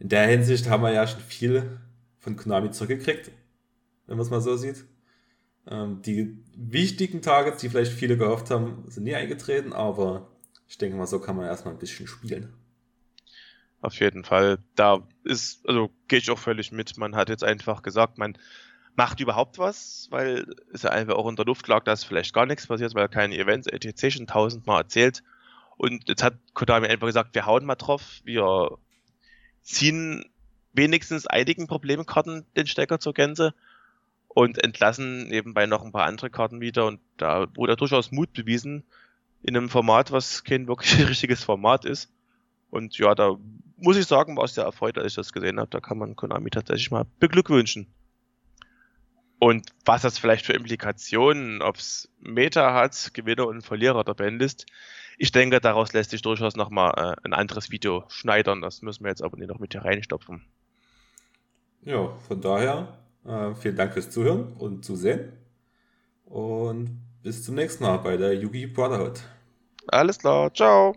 in 0.00 0.08
der 0.08 0.26
Hinsicht 0.26 0.68
haben 0.68 0.82
wir 0.82 0.92
ja 0.92 1.06
schon 1.06 1.20
viel 1.20 1.78
von 2.18 2.36
Konami 2.36 2.72
zurückgekriegt, 2.72 3.30
wenn 4.06 4.16
man 4.16 4.26
es 4.26 4.30
mal 4.30 4.40
so 4.40 4.56
sieht. 4.56 4.84
Ähm, 5.68 6.02
die 6.02 6.36
wichtigen 6.56 7.22
Targets, 7.22 7.60
die 7.60 7.68
vielleicht 7.68 7.92
viele 7.92 8.16
gehofft 8.16 8.50
haben, 8.50 8.84
sind 8.88 9.04
nie 9.04 9.14
eingetreten, 9.14 9.72
aber 9.72 10.28
ich 10.68 10.78
denke 10.78 10.96
mal, 10.96 11.06
so 11.06 11.20
kann 11.20 11.36
man 11.36 11.46
erstmal 11.46 11.74
ein 11.74 11.78
bisschen 11.78 12.08
spielen. 12.08 12.52
Auf 13.80 13.94
jeden 14.00 14.24
Fall. 14.24 14.58
Da 14.74 15.06
ist, 15.22 15.66
also 15.68 15.90
gehe 16.08 16.18
ich 16.18 16.30
auch 16.30 16.38
völlig 16.38 16.72
mit. 16.72 16.96
Man 16.96 17.14
hat 17.14 17.28
jetzt 17.28 17.44
einfach 17.44 17.82
gesagt, 17.82 18.18
man 18.18 18.36
macht 18.96 19.20
überhaupt 19.20 19.58
was, 19.58 20.08
weil 20.10 20.46
es 20.72 20.82
ja 20.82 20.90
einfach 20.90 21.14
auch 21.14 21.28
in 21.28 21.36
der 21.36 21.44
Luft 21.44 21.68
lag, 21.68 21.84
dass 21.84 22.04
vielleicht 22.04 22.34
gar 22.34 22.46
nichts 22.46 22.66
passiert, 22.66 22.94
weil 22.94 23.08
keine 23.08 23.36
Events, 23.36 23.66
etc. 23.66 24.14
schon 24.14 24.26
tausendmal 24.26 24.82
erzählt. 24.82 25.22
Und 25.76 26.08
jetzt 26.08 26.22
hat 26.22 26.34
Kodami 26.54 26.86
einfach 26.86 27.06
gesagt, 27.06 27.34
wir 27.34 27.46
hauen 27.46 27.66
mal 27.66 27.74
drauf, 27.74 28.20
wir 28.24 28.78
ziehen 29.62 30.24
wenigstens 30.72 31.26
einigen 31.26 31.66
Problemkarten 31.66 32.46
den 32.56 32.66
Stecker 32.66 32.98
zur 32.98 33.14
Gänze 33.14 33.54
und 34.28 34.62
entlassen 34.62 35.28
nebenbei 35.28 35.66
noch 35.66 35.84
ein 35.84 35.92
paar 35.92 36.06
andere 36.06 36.30
Karten 36.30 36.60
wieder 36.60 36.86
und 36.86 37.00
da 37.16 37.46
wurde 37.54 37.76
durchaus 37.76 38.12
Mut 38.12 38.32
bewiesen 38.32 38.84
in 39.42 39.56
einem 39.56 39.68
Format, 39.68 40.12
was 40.12 40.44
kein 40.44 40.68
wirklich 40.68 40.98
richtiges 41.08 41.44
Format 41.44 41.84
ist. 41.84 42.10
Und 42.70 42.98
ja, 42.98 43.14
da 43.14 43.36
muss 43.76 43.96
ich 43.96 44.06
sagen, 44.06 44.36
war 44.36 44.44
es 44.44 44.54
sehr 44.54 44.64
erfreut, 44.64 44.98
als 44.98 45.08
ich 45.08 45.14
das 45.14 45.32
gesehen 45.32 45.60
habe. 45.60 45.70
Da 45.70 45.80
kann 45.80 45.98
man 45.98 46.16
Konami 46.16 46.50
tatsächlich 46.50 46.90
mal 46.90 47.06
beglückwünschen. 47.18 47.86
Und 49.38 49.68
was 49.84 50.02
das 50.02 50.18
vielleicht 50.18 50.46
für 50.46 50.54
Implikationen 50.54 51.60
aufs 51.60 52.08
Meta 52.20 52.72
hat, 52.72 53.10
Gewinner 53.12 53.46
und 53.46 53.62
Verlierer 53.62 54.02
der 54.02 54.14
Bandlist, 54.14 54.66
ich 55.18 55.32
denke, 55.32 55.60
daraus 55.60 55.92
lässt 55.92 56.10
sich 56.10 56.22
durchaus 56.22 56.56
nochmal 56.56 56.92
äh, 56.96 57.16
ein 57.24 57.32
anderes 57.32 57.70
Video 57.70 58.04
schneidern. 58.08 58.60
Das 58.60 58.82
müssen 58.82 59.04
wir 59.04 59.10
jetzt 59.10 59.22
aber 59.22 59.36
nicht 59.36 59.48
noch 59.48 59.58
mit 59.58 59.72
hier 59.72 59.84
reinstopfen. 59.84 60.44
Ja, 61.82 62.08
von 62.28 62.40
daher 62.40 62.98
äh, 63.24 63.54
vielen 63.54 63.76
Dank 63.76 63.92
fürs 63.92 64.10
Zuhören 64.10 64.52
und 64.54 64.84
Zusehen. 64.84 65.32
Und 66.24 67.00
bis 67.22 67.44
zum 67.44 67.54
nächsten 67.54 67.84
Mal 67.84 67.98
bei 67.98 68.16
der 68.16 68.34
Yugi 68.34 68.66
Brotherhood. 68.66 69.22
Alles 69.88 70.18
klar, 70.18 70.52
ciao. 70.52 70.96